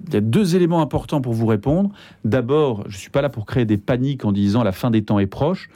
il 0.09 0.15
y 0.15 0.17
a 0.17 0.21
deux 0.21 0.57
éléments 0.57 0.81
importants 0.83 1.21
pour 1.21 1.33
vous 1.35 1.47
répondre. 1.47 1.91
D'abord, 2.25 2.83
je 2.89 2.95
ne 2.97 3.01
suis 3.01 3.11
pas 3.11 3.23
là 3.23 3.29
pour 3.29 3.47
créer 3.47 3.65
des 3.65 3.77
paniques 3.77 4.25
en 4.25 4.33
disant 4.33 4.63
la 4.63 4.73
fin 4.73 4.91
des 4.91 5.03
temps 5.03 5.19
est 5.19 5.27
proche, 5.27 5.69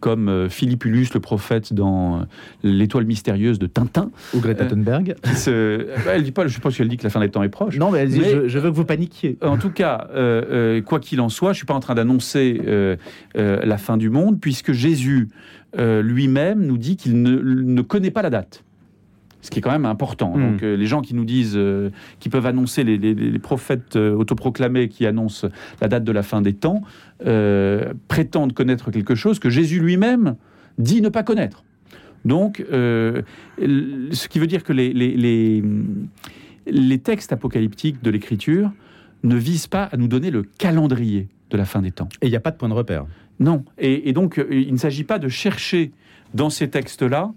comme 0.00 0.28
euh, 0.28 0.48
Philippe 0.48 0.84
Ulus, 0.84 1.08
le 1.14 1.20
prophète 1.20 1.72
dans 1.72 2.16
euh, 2.18 2.22
L'étoile 2.64 3.04
mystérieuse 3.06 3.58
de 3.58 3.66
Tintin. 3.66 4.10
ou 4.34 4.40
Greta 4.40 4.64
Euh, 4.64 4.68
Thunberg 4.68 5.14
qui 5.22 5.34
se- 5.36 5.86
Bah, 6.04 6.12
elle 6.14 6.22
dit 6.24 6.32
pas, 6.32 6.46
je 6.46 6.52
suppose 6.52 6.76
qu'elle 6.76 6.88
dit 6.88 6.96
que 6.96 7.04
la 7.04 7.10
fin 7.10 7.20
des 7.20 7.30
temps 7.30 7.42
est 7.42 7.48
proche. 7.48 7.78
Non, 7.78 7.90
mais, 7.90 8.00
elle 8.00 8.10
dit, 8.10 8.20
Mais- 8.20 8.30
je, 8.30 8.48
je 8.48 8.58
veux 8.58 8.70
que 8.70 8.76
vous 8.76 8.84
paniquiez. 8.84 9.38
En 9.42 9.56
tout 9.56 9.70
cas, 9.70 10.08
euh, 10.14 10.42
euh, 10.50 10.82
quoi 10.82 10.98
qu'il 11.00 11.20
en 11.20 11.28
soit, 11.28 11.52
je 11.52 11.58
suis 11.58 11.66
pas 11.66 11.74
en 11.74 11.80
train 11.80 11.94
d'annoncer 11.94 12.60
euh, 12.66 12.96
euh, 13.36 13.60
la 13.64 13.78
fin 13.78 13.96
du 13.96 14.10
monde, 14.10 14.38
puisque 14.40 14.72
Jésus 14.72 15.28
euh, 15.78 16.02
lui-même 16.02 16.64
nous 16.66 16.78
dit 16.78 16.96
qu'il 16.96 17.22
ne, 17.22 17.36
ne 17.40 17.82
connaît 17.82 18.10
pas 18.10 18.22
la 18.22 18.30
date. 18.30 18.64
Ce 19.46 19.50
qui 19.50 19.60
est 19.60 19.62
quand 19.62 19.70
même 19.70 19.86
important. 19.86 20.36
Mm. 20.36 20.50
Donc, 20.52 20.62
euh, 20.64 20.76
les 20.76 20.86
gens 20.86 21.00
qui 21.02 21.14
nous 21.14 21.24
disent, 21.24 21.54
euh, 21.56 21.90
qui 22.18 22.28
peuvent 22.28 22.46
annoncer, 22.46 22.82
les, 22.84 22.98
les- 22.98 23.14
les 23.14 23.38
prophètes 23.38 23.94
euh, 23.94 24.12
autoproclamés 24.14 24.88
qui 24.88 25.06
annoncent 25.06 25.46
la 25.80 25.86
date 25.88 26.02
de 26.04 26.10
la 26.12 26.22
fin 26.24 26.42
des 26.42 26.52
temps, 26.52 26.82
euh, 27.26 27.92
prétendent 28.08 28.52
connaître 28.54 28.90
quelque 28.90 29.14
chose 29.14 29.38
que 29.38 29.48
Jésus 29.50 29.78
lui-même 29.80 30.34
dit 30.78 31.00
ne 31.00 31.08
pas 31.08 31.22
connaître. 31.22 31.62
Donc, 32.24 32.60
ce 32.68 34.28
qui 34.28 34.38
veut 34.40 34.46
dire 34.48 34.64
que 34.64 34.72
les, 34.72 34.92
les- 34.92 35.16
les- 35.16 35.62
les 36.66 36.98
textes 36.98 37.32
apocalyptiques 37.32 38.02
de 38.02 38.10
l'Écriture 38.10 38.72
ne 39.22 39.36
visent 39.36 39.68
pas 39.68 39.84
à 39.84 39.96
nous 39.96 40.08
donner 40.08 40.30
le 40.32 40.42
calendrier 40.58 41.28
de 41.50 41.56
la 41.56 41.64
fin 41.64 41.82
des 41.82 41.92
temps. 41.92 42.08
Et 42.22 42.26
il 42.26 42.30
n'y 42.30 42.36
a 42.36 42.40
pas 42.40 42.50
de 42.50 42.56
point 42.56 42.68
de 42.68 42.74
repère. 42.74 43.06
Non. 43.38 43.64
Et, 43.78 44.08
et 44.08 44.12
donc, 44.12 44.44
il 44.50 44.72
ne 44.72 44.76
s'agit 44.78 45.04
pas 45.04 45.18
de 45.20 45.28
chercher 45.28 45.92
dans 46.34 46.50
ces 46.50 46.68
textes-là 46.68 47.32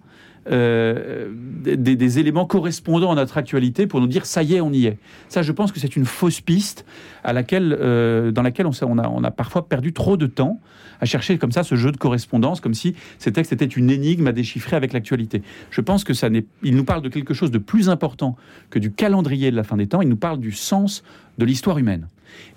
euh, 0.50 1.32
des, 1.36 1.96
des 1.96 2.20
éléments 2.20 2.46
correspondant 2.46 3.12
à 3.12 3.16
notre 3.16 3.38
actualité 3.38 3.88
pour 3.88 4.00
nous 4.00 4.08
dire 4.08 4.26
ça 4.26 4.44
y 4.44 4.56
est, 4.56 4.62
on 4.62 4.72
y 4.72 4.86
est. 4.86 4.98
Ça, 5.28 5.42
je 5.42 5.52
pense 5.52 5.72
que 5.72 5.80
c'est 5.80 5.96
une 5.96 6.06
fausse 6.06 6.42
piste 6.42 6.86
à 7.24 7.34
laquelle, 7.34 7.78
euh, 7.80 8.32
dans 8.32 8.42
laquelle 8.42 8.66
on, 8.68 9.24
a, 9.24 9.32
parfois 9.32 9.68
perdu 9.68 9.94
trop 9.94 10.18
de 10.18 10.26
temps 10.26 10.60
à 11.02 11.06
chercher 11.06 11.38
comme 11.38 11.52
ça 11.52 11.64
ce 11.64 11.76
jeu 11.76 11.92
de 11.92 11.98
correspondance, 11.98 12.60
comme 12.62 12.74
si 12.74 12.96
ces 13.20 13.32
textes 13.32 13.54
étaient 13.54 13.66
une 13.66 13.90
énigme 13.90 14.28
à 14.28 14.32
déchiffrer 14.32 14.76
avec 14.76 14.94
l'actualité. 14.94 15.42
Je 15.72 15.82
pense 15.82 16.04
que 16.04 16.14
ça 16.14 16.28
il 16.64 16.76
nous 16.76 16.84
parle 16.84 17.02
de 17.02 17.10
quelque 17.10 17.34
chose 17.34 17.52
de 17.52 17.58
plus 17.58 17.90
important 17.90 18.36
que 18.70 18.80
du 18.80 18.92
calendrier 18.92 19.52
de 19.52 19.56
la 19.56 19.64
fin 19.64 19.78
des 19.78 19.88
temps. 19.88 20.02
Il 20.02 20.10
nous 20.10 20.18
parle 20.18 20.40
du 20.40 20.52
sens 20.52 21.04
de 21.38 21.46
l'histoire 21.46 21.78
humaine. 21.78 22.08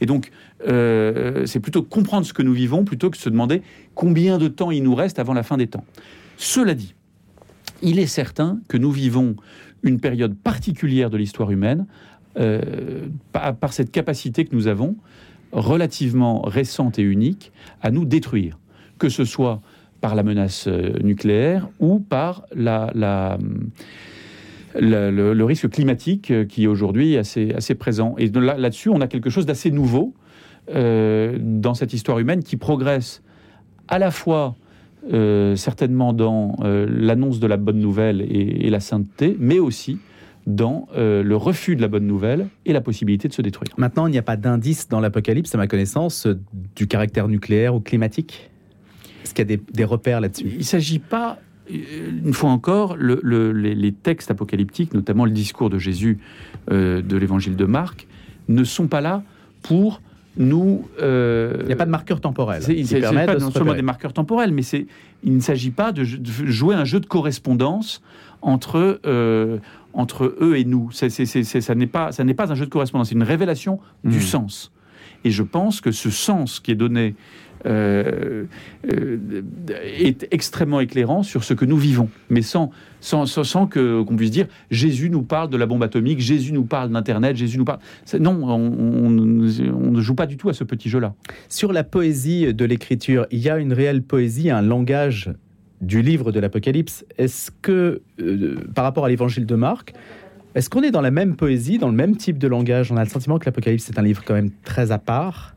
Et 0.00 0.06
donc, 0.06 0.30
euh, 0.66 1.46
c'est 1.46 1.60
plutôt 1.60 1.82
comprendre 1.82 2.26
ce 2.26 2.32
que 2.32 2.42
nous 2.42 2.52
vivons 2.52 2.84
plutôt 2.84 3.10
que 3.10 3.16
se 3.16 3.28
demander 3.28 3.62
combien 3.95 4.38
de 4.38 4.49
temps 4.49 4.71
il 4.71 4.82
nous 4.82 4.95
reste 4.95 5.18
avant 5.18 5.34
la 5.34 5.42
fin 5.42 5.56
des 5.56 5.66
temps. 5.66 5.84
Cela 6.36 6.75
dit, 6.75 6.95
il 7.82 7.99
est 7.99 8.06
certain 8.06 8.60
que 8.68 8.76
nous 8.76 8.90
vivons 8.90 9.36
une 9.82 10.00
période 10.00 10.34
particulière 10.36 11.10
de 11.10 11.16
l'histoire 11.16 11.50
humaine 11.50 11.86
euh, 12.38 13.06
par, 13.32 13.73
cette 13.73 13.90
capacité 13.90 14.45
que 14.45 14.54
nous 14.54 14.66
avons, 14.68 14.97
relativement 15.52 16.40
récente 16.42 16.99
et 16.99 17.02
unique, 17.02 17.52
à 17.82 17.90
nous 17.90 18.04
détruire, 18.04 18.58
que 18.99 19.08
ce 19.08 19.25
soit 19.25 19.60
par 20.00 20.14
la 20.14 20.23
menace 20.23 20.66
euh, 20.66 20.95
nucléaire 21.02 21.68
ou 21.78 21.99
par 22.00 22.45
la- 22.54 22.90
le, 24.80 25.42
risque 25.42 25.68
climatique 25.68 26.30
euh, 26.30 26.45
qui 26.47 26.64
est 26.64 26.66
aujourd'hui 26.68 27.18
assez, 27.18 27.52
assez 27.52 27.75
présent. 27.75 28.14
Et 28.16 28.30
de 28.30 28.40
là- 28.40 28.56
là-dessus, 28.56 28.88
on 28.88 29.00
a 29.00 29.06
quelque 29.08 29.28
chose 29.30 29.47
d'assez 29.47 29.71
nouveau 29.71 30.14
dans 30.68 31.75
cette 31.75 31.92
histoire 31.92 32.21
humaine 32.21 32.45
qui 32.45 32.56
progresse 32.56 33.21
à 33.88 33.99
la 33.99 34.12
fois 34.12 34.54
euh, 35.12 35.56
certainement 35.56 36.12
dans 36.12 36.56
euh, 36.60 36.86
l'annonce 36.88 37.41
de 37.41 37.47
la 37.47 37.56
bonne 37.56 37.80
nouvelle 37.80 38.21
et, 38.21 38.67
et 38.67 38.71
la 38.71 38.80
sainteté, 38.80 39.36
mais 39.38 39.58
aussi 39.58 39.99
dans 40.47 40.88
euh, 40.97 41.23
le 41.23 41.36
refus 41.36 41.76
de 41.76 41.80
la 41.80 41.88
bonne 41.88 42.06
nouvelle 42.06 42.49
et 42.67 42.73
la 42.73 42.80
possibilité 42.80 43.28
de 43.28 43.32
se 43.32 43.43
détruire. 43.43 43.73
Maintenant, 43.76 44.06
il 44.06 44.10
n'y 44.10 44.19
a 44.19 44.23
pas 44.23 44.36
d'indice 44.36 44.88
dans 44.88 45.00
l'Apocalypse, 45.00 45.54
à 45.54 45.58
ma 45.58 45.67
connaissance, 45.67 46.26
du 46.76 46.86
caractère 46.86 47.28
nucléaire 47.28 47.75
ou 47.75 47.80
climatique? 47.80 48.50
Est-ce 49.23 49.34
qu'il 49.34 49.49
y 49.49 49.52
a 49.52 49.56
des, 49.56 49.62
des 49.73 49.84
repères 49.84 50.21
là-dessus? 50.21 50.49
Il 50.50 50.58
ne 50.58 50.62
s'agit 50.65 50.99
pas, 50.99 51.38
une 51.71 52.32
fois 52.32 52.50
encore, 52.50 52.97
le- 52.97 53.21
le- 53.23 53.52
les, 53.52 53.75
les 53.75 53.93
textes 53.93 54.32
apocalyptiques, 54.32 54.95
notamment 54.95 55.25
le 55.25 55.30
discours 55.30 55.71
de 55.71 55.78
Jésus 55.78 56.19
de 56.69 57.17
l'évangile 57.17 57.54
de 57.54 57.65
Marc, 57.65 58.08
ne 58.49 58.65
sont 58.65 58.88
pas 58.88 59.00
là 59.00 59.23
pour 59.62 60.00
nous... 60.36 60.86
euh, 61.00 61.56
Il 61.60 61.66
n'y 61.66 61.73
a 61.73 61.76
pas 61.76 61.84
de 61.84 61.90
marqueur 61.90 62.21
temporel 62.21 62.62
c'est 62.62 63.00
permet 63.00 63.26
pas 63.26 63.34
de 63.34 63.38
se 63.40 63.45
non 63.45 63.50
seulement 63.50 63.75
des 63.75 63.82
marqueurs 63.82 64.12
temporels, 64.12 64.52
mais 64.52 64.62
il 65.25 65.34
ne 65.36 65.40
s'agit 65.40 65.71
pas 65.71 65.92
de, 65.92 66.02
de 66.04 66.30
jouer 66.47 66.75
un 66.75 66.84
jeu 66.84 67.00
de 67.00 67.06
correspondance 67.06 68.02
entre, 68.40 69.00
euh, 69.06 69.58
entre 69.92 70.34
eux 70.40 70.56
et 70.56 70.64
nous. 70.64 70.90
C'est- 70.92 71.10
ça, 71.60 71.75
n'est 71.75 71.86
pas, 71.86 72.12
ça 72.12 72.25
n'est 72.25 72.34
pas 72.34 72.50
un 72.50 72.54
jeu 72.54 72.64
de 72.66 72.71
correspondance, 72.71 73.08
c'est 73.10 73.14
une 73.14 73.23
révélation 73.23 73.78
du 74.04 74.16
Mhm. 74.16 74.23
sens. 74.23 74.73
Et 75.25 75.30
je 75.30 75.43
pense 75.43 75.80
que 75.80 75.93
ce 75.93 76.11
sens 76.11 76.61
qui 76.61 76.71
est 76.71 76.76
donné 76.76 77.15
euh, 77.65 78.45
euh, 78.93 79.19
est 79.85 80.26
extrêmement 80.32 80.80
éclairant 80.80 81.23
sur 81.23 81.45
ce 81.45 81.54
que 81.54 81.65
nous 81.65 81.76
vivons, 81.76 82.08
mais 82.28 82.43
sans, 82.43 82.71
sans, 83.00 83.25
sans, 83.26 83.67
que, 83.69 84.02
qu'on 84.02 84.17
puisse 84.17 84.32
dire 84.32 84.47
Jésus 84.73 85.11
nous 85.11 85.23
parle 85.23 85.49
de 85.49 85.56
la 85.56 85.67
bombe 85.67 85.82
atomique, 85.85 86.19
Jésus 86.19 86.52
nous 86.52 86.65
parle 86.65 86.91
d'Internet, 86.91 87.37
Jésus 87.37 87.58
nous 87.58 87.65
parle. 87.65 87.78
Non, 88.19 88.41
on, 88.43 88.50
on- 88.50 89.06
on 89.06 89.91
ne 89.93 90.00
joue 90.00 90.15
pas 90.17 90.26
du 90.26 90.37
tout 90.37 90.49
à 90.49 90.54
ce 90.54 90.65
petit 90.65 90.89
jeu-là. 90.89 91.15
Sur 91.49 91.73
la 91.73 91.85
poésie 91.85 92.52
de 92.52 92.65
l'écriture, 92.65 93.26
il 93.30 93.39
y 93.39 93.49
a 93.49 93.58
une 93.58 93.73
réelle 93.73 94.02
poésie, 94.02 94.50
un 94.50 94.63
langage 94.63 95.30
du 95.80 96.02
livre 96.02 96.32
de 96.32 96.41
l'Apocalypse. 96.41 97.04
Est-ce 97.19 97.50
que, 97.61 98.02
euh, 98.21 98.56
par 98.75 98.85
rapport 98.85 99.04
à 99.04 99.08
l'évangile 99.08 99.47
de 99.47 99.54
Marc, 99.54 99.95
est-ce 100.54 100.69
qu'on 100.69 100.82
est 100.82 100.91
dans 100.91 101.00
la 101.00 101.10
même 101.10 101.36
poésie, 101.36 101.78
dans 101.78 101.88
le 101.88 101.95
même 101.95 102.17
type 102.17 102.38
de 102.38 102.47
langage? 102.47 102.93
On 102.93 102.97
a 102.97 103.04
le 103.04 103.08
sentiment 103.08 103.38
que 103.38 103.47
l'Apocalypse 103.47 103.88
est 103.88 103.99
un 103.99 104.02
livre 104.02 104.23
quand 104.25 104.34
même 104.34 104.50
très 104.65 104.93
à 104.93 104.99
part. 104.99 105.56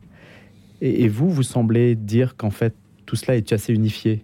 Et, 0.80 1.08
vous, 1.08 1.30
vous 1.30 1.42
semblez 1.42 1.94
dire 1.94 2.36
qu'en 2.36 2.50
fait, 2.50 2.74
tout 3.06 3.16
cela 3.16 3.36
est 3.36 3.52
assez 3.52 3.72
unifié. 3.72 4.22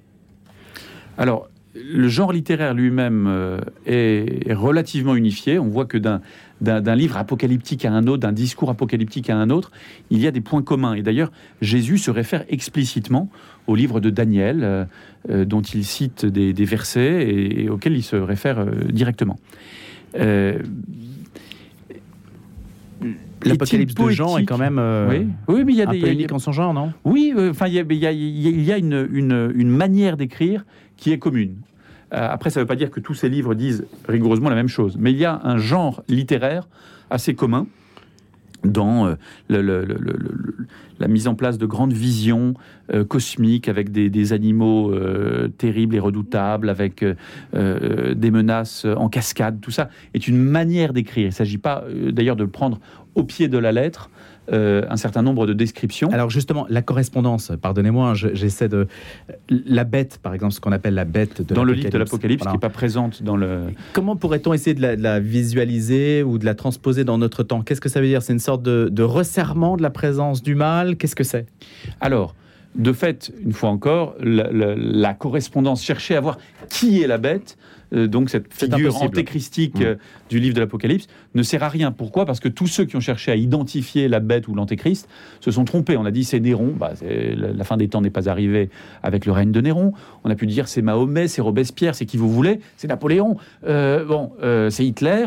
Alors, 1.16 1.48
le 1.74 2.08
genre 2.08 2.32
littéraire 2.32 2.74
lui-même 2.74 3.26
euh, 3.26 3.58
est, 3.86 4.52
relativement 4.52 5.14
unifié. 5.14 5.58
On 5.58 5.68
voit 5.68 5.86
que 5.86 5.96
d'un, 5.96 6.20
livre 6.94 7.16
apocalyptique 7.16 7.84
à 7.84 7.92
un 7.92 8.06
autre, 8.06 8.18
d'un 8.18 8.32
discours 8.32 8.70
apocalyptique 8.70 9.30
à 9.30 9.36
un 9.36 9.48
autre, 9.50 9.72
il 10.10 10.20
y 10.20 10.26
a 10.26 10.30
des 10.30 10.42
points 10.42 10.62
communs. 10.62 10.94
Et 10.94 11.02
d'ailleurs, 11.02 11.32
Jésus 11.62 11.98
se 11.98 12.10
réfère 12.10 12.44
explicitement 12.48 13.30
au 13.66 13.74
livre 13.74 14.00
de 14.00 14.10
Daniel, 14.10 14.60
euh, 14.62 14.84
euh, 15.30 15.44
dont 15.44 15.62
il 15.62 15.84
cite 15.84 16.26
des, 16.26 16.52
versets 16.64 17.28
et, 17.28 17.64
et 17.64 17.68
auxquels 17.70 17.96
il 17.96 18.02
se 18.02 18.16
réfère 18.16 18.66
directement. 18.90 19.38
Euh, 20.18 20.58
L'Apocalypse 23.44 23.94
de 23.94 24.08
Jean 24.10 24.38
est 24.38 24.44
quand 24.44 24.58
même 24.58 24.78
euh, 24.78 25.08
oui, 25.10 25.26
oui, 25.48 25.64
mais 25.64 25.72
il 25.72 25.76
y 25.78 25.82
a 25.82 25.86
des, 25.86 25.98
peu 25.98 26.06
il 26.06 26.06
y 26.06 26.10
a- 26.10 26.12
unique 26.12 26.32
en 26.32 26.38
son 26.38 26.52
genre, 26.52 26.72
non? 26.72 26.92
Oui, 27.04 27.32
euh, 27.36 27.50
enfin, 27.50 27.66
il 27.66 27.74
y 27.74 27.80
a, 27.80 27.84
il 27.90 27.96
y 27.96 28.06
a- 28.06 28.12
il 28.12 28.40
y 28.40 28.46
a- 28.46 28.50
il 28.50 28.62
y 28.62 28.72
a 28.72 28.78
une, 28.78 29.08
une- 29.12 29.52
une 29.56 29.68
manière 29.68 30.16
d'écrire 30.16 30.64
qui 30.96 31.10
est 31.10 31.18
commune. 31.18 31.56
Euh, 32.14 32.28
après, 32.30 32.50
ça 32.50 32.60
ne 32.60 32.62
veut 32.62 32.68
pas 32.68 32.76
dire 32.76 32.90
que 32.92 33.00
tous 33.00 33.14
ces 33.14 33.28
livres 33.28 33.54
disent 33.54 33.84
rigoureusement 34.08 34.48
la 34.48 34.54
même 34.54 34.68
chose, 34.68 34.96
mais 35.00 35.10
il 35.10 35.18
y 35.18 35.24
a 35.24 35.40
un 35.42 35.58
genre 35.58 36.04
littéraire 36.08 36.68
assez 37.10 37.34
commun. 37.34 37.66
Dans 38.64 39.16
euh, 39.50 40.54
la 41.00 41.08
mise 41.08 41.28
en 41.28 41.34
place 41.34 41.58
de 41.58 41.66
grandes 41.66 41.92
visions 41.92 42.54
euh, 42.92 43.04
cosmiques 43.04 43.68
avec 43.68 43.90
des, 43.90 44.32
animaux 44.32 44.92
euh, 44.92 45.48
terribles 45.48 45.96
et 45.96 45.98
redoutables, 45.98 46.68
avec 46.68 47.04
des 47.52 48.30
menaces 48.30 48.84
en 48.84 49.08
cascade, 49.08 49.60
tout 49.60 49.70
ça 49.70 49.90
est 50.14 50.28
une 50.28 50.38
manière 50.38 50.92
d'écrire. 50.92 51.24
Il 51.24 51.28
ne 51.28 51.32
s'agit 51.32 51.58
pas 51.58 51.84
d'ailleurs 52.10 52.36
de 52.36 52.44
prendre 52.44 52.78
au 53.14 53.24
pied 53.24 53.48
de 53.48 53.58
la 53.58 53.72
lettre, 53.72 54.10
euh, 54.52 54.82
un 54.88 54.96
certain 54.96 55.22
nombre 55.22 55.46
de 55.46 55.52
descriptions. 55.52 56.08
Alors 56.10 56.30
justement, 56.30 56.66
la 56.68 56.82
correspondance, 56.82 57.52
pardonnez-moi, 57.60 58.14
je- 58.14 58.34
j'essaie 58.34 58.68
de... 58.68 58.88
La 59.48 59.84
bête, 59.84 60.18
par 60.22 60.34
exemple, 60.34 60.52
ce 60.52 60.60
qu'on 60.60 60.72
appelle 60.72 60.94
la 60.94 61.04
bête 61.04 61.42
de 61.46 61.54
dans 61.54 61.62
le 61.64 61.74
livre 61.74 61.90
de 61.90 61.98
l'Apocalypse. 61.98 62.12
l'Apocalypse, 62.12 62.42
Voilà. 62.42 62.50
qui 62.52 62.56
n'est 62.56 62.60
pas 62.60 62.70
présente 62.74 63.22
dans 63.22 63.36
le... 63.36 63.66
Comment 63.92 64.16
pourrait-on 64.16 64.52
essayer 64.52 64.74
de 64.74 64.82
la, 64.82 64.96
de 64.96 65.02
la 65.02 65.20
visualiser 65.20 66.22
ou 66.22 66.38
de 66.38 66.44
la 66.44 66.54
transposer 66.54 67.04
dans 67.04 67.18
notre 67.18 67.42
temps? 67.42 67.62
Qu'est-ce 67.62 67.80
que 67.80 67.88
ça 67.88 68.00
veut 68.00 68.06
dire? 68.08 68.22
C'est 68.22 68.32
une 68.32 68.38
sorte 68.38 68.62
de, 68.62 68.88
de 68.90 69.02
resserrement 69.02 69.76
de 69.76 69.82
la 69.82 69.90
présence 69.90 70.42
du 70.42 70.54
mal? 70.54 70.96
Qu'est-ce 70.96 71.14
que 71.16 71.24
c'est? 71.24 71.46
Alors, 72.00 72.34
de 72.74 72.92
fait, 72.92 73.30
une 73.44 73.52
fois 73.52 73.68
encore, 73.70 74.14
la, 74.20 74.50
la- 74.50 74.74
la 74.74 75.14
correspondance 75.14 75.82
cherchait 75.84 76.16
à 76.16 76.20
voir 76.20 76.38
qui 76.70 77.02
est 77.02 77.06
la 77.06 77.18
bête. 77.18 77.58
Euh, 77.94 78.06
donc 78.06 78.30
cette 78.30 78.52
figure 78.52 78.90
impossible. 78.90 79.06
antéchristique 79.06 79.78
Mm. 79.78 79.82
euh, 79.82 79.94
du 80.30 80.40
livre 80.40 80.54
de 80.54 80.60
l'Apocalypse 80.60 81.06
ne 81.34 81.42
sert 81.42 81.62
à 81.62 81.68
rien. 81.68 81.92
Pourquoi? 81.92 82.24
Parce 82.26 82.40
que 82.40 82.48
tous 82.48 82.66
ceux 82.66 82.84
qui 82.84 82.96
ont 82.96 83.00
cherché 83.00 83.30
à 83.32 83.36
identifier 83.36 84.08
la 84.08 84.20
bête 84.20 84.48
ou 84.48 84.54
l'antéchrist 84.54 85.08
se 85.40 85.50
sont 85.50 85.64
trompés. 85.64 85.96
On 85.96 86.04
a 86.04 86.10
dit 86.10 86.24
c'est 86.24 86.40
Néron, 86.40 86.74
bah, 86.78 86.92
la, 87.02 87.64
fin 87.64 87.76
des 87.76 87.88
temps 87.88 88.00
n'est 88.00 88.10
pas 88.10 88.28
arrivée 88.28 88.70
avec 89.02 89.26
le 89.26 89.32
règne 89.32 89.52
de 89.52 89.60
Néron. 89.60 89.92
On 90.24 90.30
a 90.30 90.34
pu 90.34 90.46
dire 90.46 90.68
c'est 90.68 90.82
Mahomet, 90.82 91.28
c'est 91.28 91.42
Robespierre, 91.42 91.94
c'est 91.94 92.06
qui 92.06 92.16
vous 92.16 92.30
voulez, 92.30 92.60
c'est 92.76 92.88
Napoléon, 92.88 93.36
Euh, 93.66 94.04
bon, 94.04 94.32
c'est 94.70 94.84
Hitler. 94.84 95.26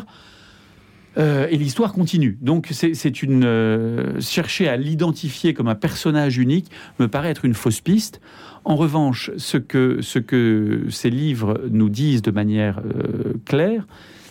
Euh, 1.17 1.47
et 1.49 1.57
l'histoire 1.57 1.93
continue. 1.93 2.37
Donc 2.41 2.69
c'est 2.71 2.93
euh, 3.23 4.19
chercher 4.19 4.67
à 4.67 4.75
l'identifier 4.75 5.53
comme 5.53 5.67
un 5.67 5.75
personnage 5.75 6.37
unique 6.37 6.69
me 6.99 7.07
paraît 7.07 7.29
être 7.29 7.45
une 7.45 7.53
fausse 7.53 7.81
piste. 7.81 8.19
En 8.65 8.75
revanche, 8.75 9.31
ce 9.37 9.57
que 9.57 10.01
ce 10.01 10.19
que 10.19 10.85
ces 10.89 11.09
livres 11.09 11.61
nous 11.69 11.89
disent 11.89 12.21
de 12.21 12.31
manière 12.31 12.79
euh, 12.79 13.33
claire, 13.45 13.87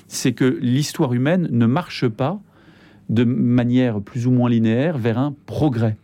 c'est 0.09 0.33
que 0.33 0.59
l'histoire 0.61 1.15
humaine 1.15 1.49
ne 1.51 1.67
marche 1.67 2.07
pas 2.09 2.39
de 3.09 3.25
manière 3.25 4.01
plus 4.01 4.27
ou 4.27 4.31
moins 4.31 4.51
linéaire 4.51 4.99
vers 4.99 5.19
un 5.19 5.35
progrès. 5.47 5.97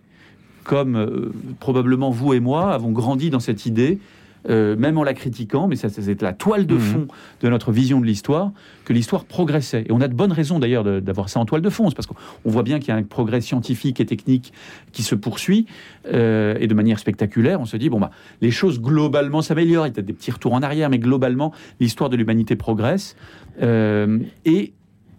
Comme 0.65 1.33
probablement 1.59 2.11
vous 2.11 2.35
et 2.35 2.41
moi 2.41 2.73
avons 2.73 2.93
grandi 2.93 3.31
dans 3.31 3.41
cette 3.41 3.67
idée, 3.67 3.99
euh, 4.49 4.75
même 4.77 4.97
en 4.97 5.03
la 5.05 5.13
critiquant, 5.15 5.69
mais 5.69 5.77
ça 5.77 5.89
c'est 5.89 6.23
la 6.23 6.33
toile 6.33 6.67
de 6.67 6.75
Mhm. 6.75 6.81
fond 6.81 7.09
de 7.43 7.49
notre 7.49 7.73
vision 7.73 8.01
de 8.01 8.07
l'histoire, 8.07 8.53
que 8.85 8.93
l'histoire 8.93 9.25
progressait. 9.25 9.83
Et 9.89 9.93
on 9.93 10.01
a 10.01 10.09
de 10.09 10.15
bonnes 10.15 10.33
raisons 10.33 10.59
d'ailleurs 10.59 10.85
d'avoir 11.03 11.29
ça 11.29 11.41
en 11.41 11.45
toile 11.45 11.61
de 11.63 11.71
fond, 11.71 11.89
C'est 11.89 11.95
parce 11.95 12.07
qu'on 12.07 12.17
on 12.45 12.51
voit 12.51 12.63
bien 12.63 12.79
qu'il 12.79 12.89
y 12.89 12.93
a 12.93 12.97
un 12.97 13.03
progrès 13.03 13.41
scientifique 13.41 14.01
et 14.01 14.07
technique 14.07 14.53
qui 14.93 15.03
se 15.03 15.15
poursuit, 15.15 15.67
euh, 16.13 16.57
et 16.59 16.67
de 16.67 16.75
manière 16.75 16.99
spectaculaire. 16.99 17.61
On 17.61 17.67
se 17.67 17.77
dit, 17.77 17.91
bon, 17.91 18.01
bah, 18.01 18.11
les 18.41 18.51
choses 18.51 18.81
globalement 18.81 19.43
s'améliorent, 19.43 19.87
il 19.87 19.95
y 19.97 19.99
a 19.99 20.03
des 20.03 20.13
petits 20.13 20.31
retours 20.31 20.55
en 20.55 20.63
arrière, 20.63 20.89
mais 20.91 20.99
globalement, 20.99 21.53
l'histoire 21.81 22.09
de 22.11 22.17
l'humanité 22.17 22.57
progresse. 22.57 23.17
Euh, 23.63 24.19
et, 24.45 24.73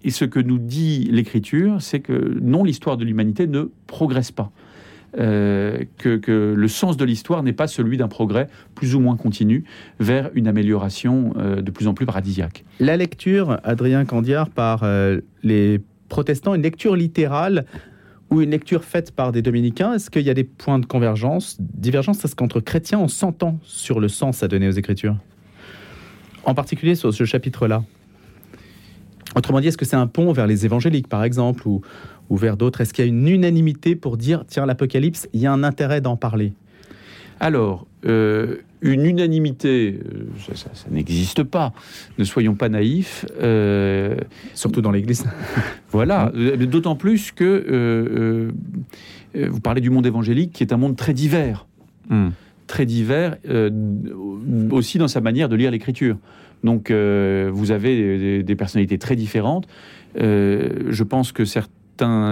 et 0.03 0.10
ce 0.10 0.25
que 0.25 0.39
nous 0.39 0.57
dit 0.57 1.07
l'écriture, 1.12 1.81
c'est 1.81 1.99
que 1.99 2.38
non, 2.41 2.63
l'histoire 2.63 2.97
de 2.97 3.05
l'humanité 3.05 3.45
ne 3.47 3.69
progresse 3.88 4.31
pas. 4.31 4.51
Euh, 5.17 5.84
que, 5.97 6.54
le 6.56 6.67
sens 6.69 6.95
de 6.95 7.04
l'histoire 7.04 7.43
n'est 7.43 7.52
pas 7.52 7.67
celui 7.67 7.97
d'un 7.97 8.08
progrès 8.08 8.47
plus 8.76 8.95
ou 8.95 9.02
moins 9.02 9.17
continu 9.17 9.65
vers 10.00 10.30
une 10.36 10.47
amélioration 10.47 11.34
euh, 11.38 11.62
de 11.62 11.69
plus 11.69 11.88
en 11.88 11.93
plus 11.93 12.06
paradisiaque. 12.06 12.63
La 12.80 12.95
lecture, 12.95 13.60
Adrien 13.63 14.06
Candiard, 14.06 14.50
par 14.50 14.84
euh, 14.84 15.19
les 15.43 15.82
protestants, 16.08 16.54
une 16.54 16.62
lecture 16.62 16.95
littérale 16.95 17.65
ou 18.30 18.41
une 18.41 18.52
lecture 18.52 18.86
faite 18.86 19.12
par 19.12 19.34
des 19.34 19.41
dominicains, 19.41 19.93
est-ce 19.95 20.10
qu'il 20.10 20.21
y 20.21 20.30
a 20.30 20.34
des 20.34 20.45
points 20.45 20.80
de 20.80 20.86
convergence, 20.86 21.58
divergence 21.60 22.24
Est-ce 22.24 22.36
qu'entre 22.36 22.62
chrétiens, 22.62 23.00
on 23.00 23.10
s'entend 23.10 23.60
sur 23.63 24.00
le 24.00 24.08
sens 24.08 24.43
à 24.43 24.47
donner 24.47 24.69
aux 24.69 24.71
Écritures? 24.71 25.17
En 26.45 26.54
particulier 26.54 26.95
sur 26.95 27.13
ce 27.13 27.26
chapitre-là 27.26 27.84
Autrement 29.36 29.62
dit, 29.62 29.67
est-ce 29.67 29.78
que 29.78 29.86
c'est 29.86 29.95
un 29.95 30.08
pont 30.08 30.34
vers 30.34 30.45
les 30.45 30.65
évangéliques, 30.65 31.08
par 31.08 31.24
exemple, 31.24 31.67
ou, 31.67 31.82
ou 32.32 32.38
vers 32.38 32.56
d'autres 32.58 32.80
Est-ce 32.82 32.94
qu'il 32.94 33.04
y 33.06 33.08
a 33.08 33.10
une 33.10 33.28
unanimité 33.28 33.96
pour 33.96 34.15
dire, 34.17 34.46
tiens, 34.48 34.65
l'Apocalypse, 34.65 35.28
il 35.34 35.41
y 35.41 35.46
a 35.46 35.52
un 35.52 35.63
intérêt 35.63 36.00
d'en 36.02 36.15
parler? 36.15 36.54
Alors, 37.41 37.86
euh, 38.06 38.58
une 38.82 39.06
unanimité, 39.06 40.00
euh, 40.00 40.24
ça, 40.39 40.56
ça- 40.56 40.70
ça 40.74 40.88
n'existe 40.91 41.44
pas. 41.44 41.74
Ne 42.17 42.24
soyons 42.24 42.56
pas 42.56 42.70
naïfs. 42.70 43.26
Euh, 43.41 44.15
Surtout 44.54 44.82
dans 44.82 44.91
l'Église. 44.91 45.26
Voilà, 45.91 46.32
d'autant 46.58 46.96
plus 46.96 47.34
que 47.34 47.44
euh, 47.44 47.65
euh, 47.70 48.52
euh, 49.36 49.48
vous 49.52 49.60
parlez 49.60 49.82
du 49.82 49.89
monde 49.89 50.06
évangélique 50.08 50.54
qui 50.54 50.63
est 50.63 50.72
un 50.72 50.78
monde 50.78 50.96
très 50.96 51.13
divers, 51.13 51.67
très 52.65 52.86
divers 52.86 53.36
euh, 53.50 53.70
aussi 54.72 54.98
dans 55.00 55.10
sa 55.10 55.20
manière 55.20 55.50
de 55.50 55.58
lire 55.58 55.70
l'écriture. 55.70 56.17
Donc 56.63 56.91
euh, 56.91 57.50
vous 57.54 57.72
avez 57.72 58.17
des, 58.17 58.44
des 58.44 58.56
personnalités 58.56 58.98
très 59.00 59.17
différentes. 59.17 59.67
Euh, 60.17 60.70
je 60.89 61.04
pense 61.04 61.34
que 61.34 61.44
certains, 61.44 61.74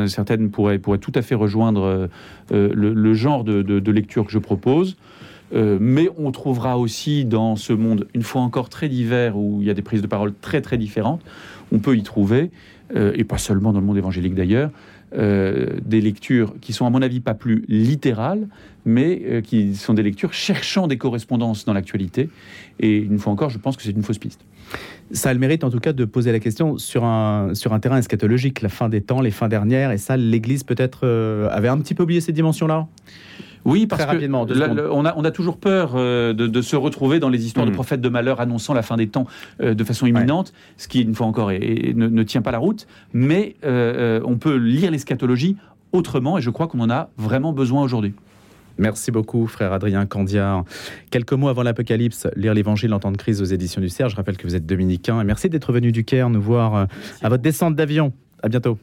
certaines 0.07 0.49
pourraient, 0.49 0.79
tout 0.79 1.11
à 1.15 1.21
fait 1.21 1.35
rejoindre 1.35 1.83
euh, 1.83 2.07
euh, 2.51 2.71
le, 2.73 3.13
genre 3.13 3.43
de, 3.43 3.91
lecture 3.91 4.25
que 4.25 4.31
je 4.31 4.39
propose. 4.39 4.97
Euh, 5.51 5.77
mais 5.81 6.09
on 6.17 6.31
trouvera 6.31 6.77
aussi 6.77 7.25
dans 7.25 7.55
ce 7.55 7.73
monde, 7.73 8.07
une 8.13 8.21
fois 8.21 8.41
encore 8.41 8.69
très 8.69 8.87
divers, 8.87 9.35
où 9.35 9.59
il 9.61 9.67
y 9.67 9.71
a 9.71 9.73
des 9.73 9.81
prises 9.81 10.01
de 10.01 10.07
parole 10.07 10.33
très 10.41 10.61
très 10.61 10.77
différentes, 10.77 11.21
on 11.71 11.79
peut 11.79 11.97
y 11.97 12.03
trouver, 12.03 12.51
et 12.95 13.23
pas 13.23 13.37
seulement 13.37 13.71
dans 13.71 13.79
le 13.79 13.85
monde 13.85 13.97
évangélique 13.97 14.33
d'ailleurs, 14.33 14.71
euh, 15.15 15.77
des 15.83 16.01
lectures 16.01 16.53
qui 16.61 16.73
sont 16.73 16.85
à 16.85 16.89
mon 16.89 17.01
avis 17.01 17.19
pas 17.19 17.33
plus 17.33 17.65
littérales, 17.67 18.47
mais 18.85 19.21
euh, 19.25 19.41
qui 19.41 19.75
sont 19.75 19.93
des 19.93 20.03
lectures 20.03 20.33
cherchant 20.33 20.87
des 20.87 20.97
correspondances 20.97 21.65
dans 21.65 21.73
l'actualité. 21.73 22.29
Et 22.79 22.97
une 22.97 23.17
fois 23.17 23.33
encore, 23.33 23.49
je 23.49 23.57
pense 23.57 23.75
que 23.75 23.83
c'est 23.83 23.91
une 23.91 24.03
fausse 24.03 24.19
piste. 24.19 24.45
Ça 25.11 25.29
a 25.29 25.33
le 25.33 25.39
mérite 25.39 25.63
en 25.63 25.71
tout 25.71 25.79
cas 25.79 25.93
de 25.93 26.05
poser 26.05 26.31
la 26.31 26.39
question 26.39 26.77
sur 26.77 27.03
un, 27.03 27.55
sur 27.55 27.73
un 27.73 27.79
terrain 27.79 27.97
eschatologique, 27.97 28.61
la 28.61 28.69
fin 28.69 28.87
des 28.87 29.01
temps, 29.01 29.21
les 29.21 29.31
fins 29.31 29.47
dernières, 29.47 29.91
et 29.91 29.97
ça, 29.97 30.15
l'Église 30.15 30.63
peut-être 30.63 31.01
euh, 31.03 31.49
avait 31.49 31.69
un 31.69 31.79
petit 31.79 31.95
peu 31.95 32.03
oublié 32.03 32.21
ces 32.21 32.31
dimensions-là? 32.31 32.87
Oui, 33.65 33.87
parce 33.87 34.01
Très 34.03 34.15
que 34.15 34.21
le- 34.75 34.91
on, 34.91 35.05
a, 35.05 35.13
on 35.17 35.23
a 35.25 35.31
toujours 35.31 35.57
peur 35.57 35.93
euh, 35.95 36.33
de, 36.33 36.47
de 36.47 36.61
se 36.61 36.75
retrouver 36.75 37.19
dans 37.19 37.29
les 37.29 37.45
histoires 37.45 37.65
de 37.65 37.71
prophètes 37.75 38.01
de 38.01 38.09
malheur 38.09 38.39
annonçant 38.39 38.73
la 38.73 38.81
fin 38.81 38.95
des 38.97 39.07
temps 39.07 39.27
euh, 39.61 39.73
de 39.73 39.83
façon 39.83 40.05
imminente, 40.05 40.53
ce 40.77 40.87
qui, 40.87 41.01
une 41.01 41.13
fois 41.13 41.27
encore, 41.27 41.51
est- 41.51 41.57
est- 41.89 41.93
ne, 41.95 42.07
ne 42.07 42.23
tient 42.23 42.41
pas 42.41 42.51
la 42.51 42.57
route. 42.57 42.87
Mais 43.13 43.55
euh, 43.65 44.19
euh, 44.19 44.21
on 44.25 44.37
peut 44.37 44.55
lire 44.55 44.89
l'eschatologie 44.91 45.57
autrement, 45.91 46.37
et 46.37 46.41
je 46.41 46.49
crois 46.49 46.67
qu'on 46.67 46.79
en 46.79 46.89
a 46.89 47.09
vraiment 47.17 47.51
besoin 47.51 47.83
aujourd'hui. 47.83 48.13
Merci 48.77 49.11
beaucoup, 49.11 49.45
frère 49.45 49.73
Adrien 49.73 50.05
Candiard. 50.05 50.63
Quelques 51.11 51.33
mots 51.33 51.49
avant 51.49 51.63
l'Apocalypse, 51.63 52.27
lire 52.37 52.53
l'Évangile 52.53 52.93
en 52.93 52.99
temps 52.99 53.11
de 53.11 53.17
crise 53.17 53.41
aux 53.41 53.45
éditions 53.45 53.81
du 53.81 53.89
Cerf. 53.89 54.07
Je 54.07 54.15
rappelle 54.15 54.37
que 54.37 54.47
vous 54.47 54.55
êtes 54.55 54.65
dominicain. 54.65 55.19
Et 55.19 55.25
merci 55.25 55.49
d'être 55.49 55.73
venu 55.73 55.91
du 55.91 56.05
Caire 56.05 56.29
nous 56.29 56.41
voir 56.41 56.75
euh, 56.75 56.85
à 57.21 57.27
votre 57.27 57.43
descente 57.43 57.75
d'avion. 57.75 58.13
À 58.41 58.47
bientôt. 58.47 58.79